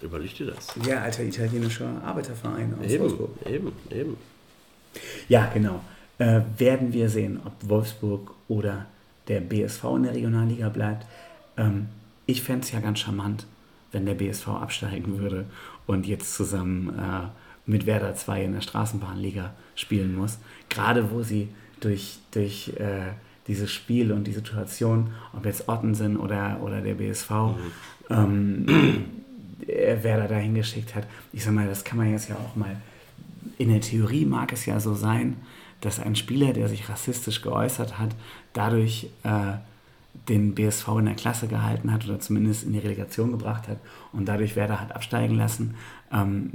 [0.02, 0.74] Überleg dir das.
[0.88, 3.30] Ja, alter italienischer Arbeiterverein aus Eben, Wolfsburg.
[3.46, 4.18] eben, eben.
[5.28, 5.82] Ja, genau.
[6.18, 8.86] Äh, werden wir sehen, ob Wolfsburg oder
[9.28, 11.06] der BSV in der Regionalliga bleibt.
[11.58, 11.88] Ähm,
[12.26, 13.46] ich fände es ja ganz charmant,
[13.92, 15.46] wenn der BSV absteigen würde
[15.88, 17.28] und jetzt zusammen äh,
[17.66, 20.40] mit Werder 2 in der Straßenbahnliga spielen muss.
[20.70, 23.14] Gerade wo sie durch, durch äh,
[23.48, 27.32] dieses Spiel und die Situation, ob jetzt Ottensen oder, oder der BSV,
[28.10, 28.66] ähm,
[29.68, 31.06] äh, Werder dahin geschickt hat.
[31.34, 32.76] Ich sag mal, das kann man jetzt ja auch mal
[33.60, 35.36] in der Theorie mag es ja so sein,
[35.82, 38.16] dass ein Spieler, der sich rassistisch geäußert hat,
[38.54, 39.54] dadurch äh,
[40.28, 43.78] den BSV in der Klasse gehalten hat oder zumindest in die Relegation gebracht hat
[44.14, 45.76] und dadurch Werder hat absteigen lassen.
[46.12, 46.50] Ähm,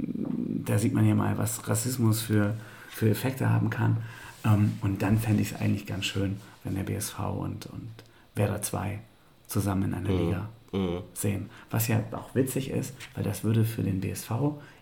[0.65, 2.55] da sieht man ja mal, was Rassismus für,
[2.89, 3.97] für Effekte haben kann.
[4.43, 7.89] Ähm, und dann fände ich es eigentlich ganz schön, wenn der BSV und, und
[8.33, 8.99] Werder 2
[9.47, 10.49] zusammen in einer Liga
[11.13, 11.49] sehen.
[11.69, 14.31] Was ja auch witzig ist, weil das würde für den BSV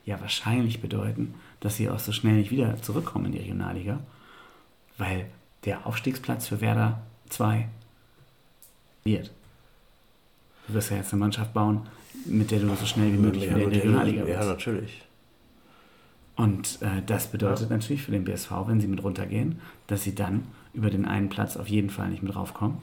[0.05, 3.99] ja wahrscheinlich bedeuten, dass sie auch so schnell nicht wieder zurückkommen in die Regionalliga,
[4.97, 5.28] weil
[5.64, 6.99] der Aufstiegsplatz für Werder
[7.30, 7.70] 2
[9.05, 9.32] wird.
[10.68, 11.88] Du wirst ja jetzt eine Mannschaft bauen,
[12.26, 14.49] mit der du so schnell wie möglich wieder in der Regionalliga Ja, bist.
[14.49, 15.01] natürlich.
[16.36, 20.43] Und äh, das bedeutet natürlich für den BSV, wenn sie mit runtergehen, dass sie dann
[20.74, 22.78] über den einen Platz auf jeden Fall nicht mit raufkommen.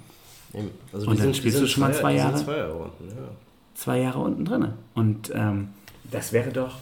[0.54, 0.70] Eben.
[0.90, 2.38] Also Und dann spielst du schon mal zwei die Jahre?
[2.38, 3.28] Sind zwei Jahre unten, ja.
[3.74, 4.68] Zwei Jahre unten drin.
[4.94, 5.68] Und ähm,
[6.10, 6.78] das wäre doch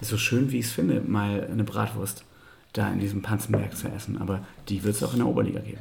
[0.00, 2.24] so schön, wie ich es finde, mal eine Bratwurst
[2.72, 4.18] da in diesem Panzenberg zu essen.
[4.18, 5.80] Aber die wird es auch in der Oberliga geben.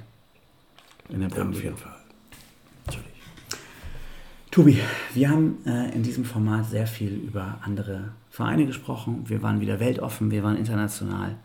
[1.10, 1.96] In der ja, auf jeden Fall.
[2.86, 3.06] Natürlich.
[4.52, 4.80] Tobi,
[5.14, 9.26] wir haben äh, in diesem Format sehr viel über andere Vereine gesprochen.
[9.28, 11.36] Wir waren wieder weltoffen, wir waren international.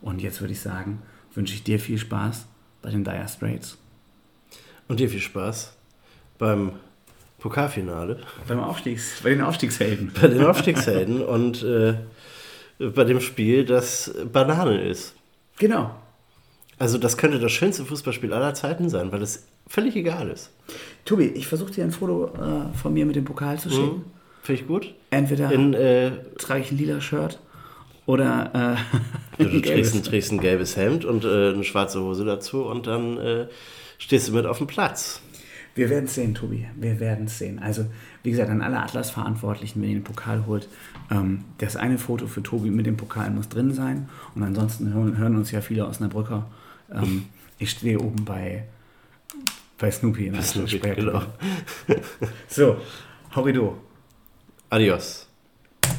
[0.00, 1.02] Und jetzt würde ich sagen,
[1.34, 2.46] wünsche ich dir viel Spaß
[2.82, 3.78] bei den Dire Straits.
[4.86, 5.76] Und dir viel Spaß
[6.38, 6.72] beim
[7.38, 10.12] Pokalfinale, Beim Aufstiegs, bei den Aufstiegshelden.
[10.20, 11.94] bei den Aufstiegshelden und äh,
[12.78, 15.14] bei dem Spiel, das Banane ist.
[15.58, 15.90] Genau.
[16.78, 20.52] Also das könnte das schönste Fußballspiel aller Zeiten sein, weil es völlig egal ist.
[21.04, 23.96] Tobi, ich versuche dir ein Foto äh, von mir mit dem Pokal zu schicken.
[23.96, 24.04] Mhm.
[24.42, 24.94] Finde ich gut.
[25.10, 27.38] Entweder In, äh, trage ich ein lila Shirt
[28.06, 28.76] oder
[29.38, 30.02] äh, du trägst ein, gelbes.
[30.02, 33.46] trägst ein gelbes Hemd und äh, eine schwarze Hose dazu und dann äh,
[33.98, 35.20] stehst du mit auf dem Platz.
[35.78, 36.66] Wir werden es sehen, Tobi.
[36.74, 37.60] Wir werden es sehen.
[37.60, 37.86] Also,
[38.24, 40.68] wie gesagt, an alle Atlas-Verantwortlichen, wenn ihr den Pokal holt,
[41.08, 44.08] ähm, das eine Foto für Tobi mit dem Pokal muss drin sein.
[44.34, 46.50] Und ansonsten hören, hören uns ja viele aus Osnabrücker.
[46.92, 47.26] Ähm,
[47.60, 48.64] ich stehe oben bei,
[49.78, 51.22] bei Snoopy in der Snoopy, genau.
[52.48, 52.78] So,
[53.36, 53.78] Horrido.
[54.70, 55.27] Adios.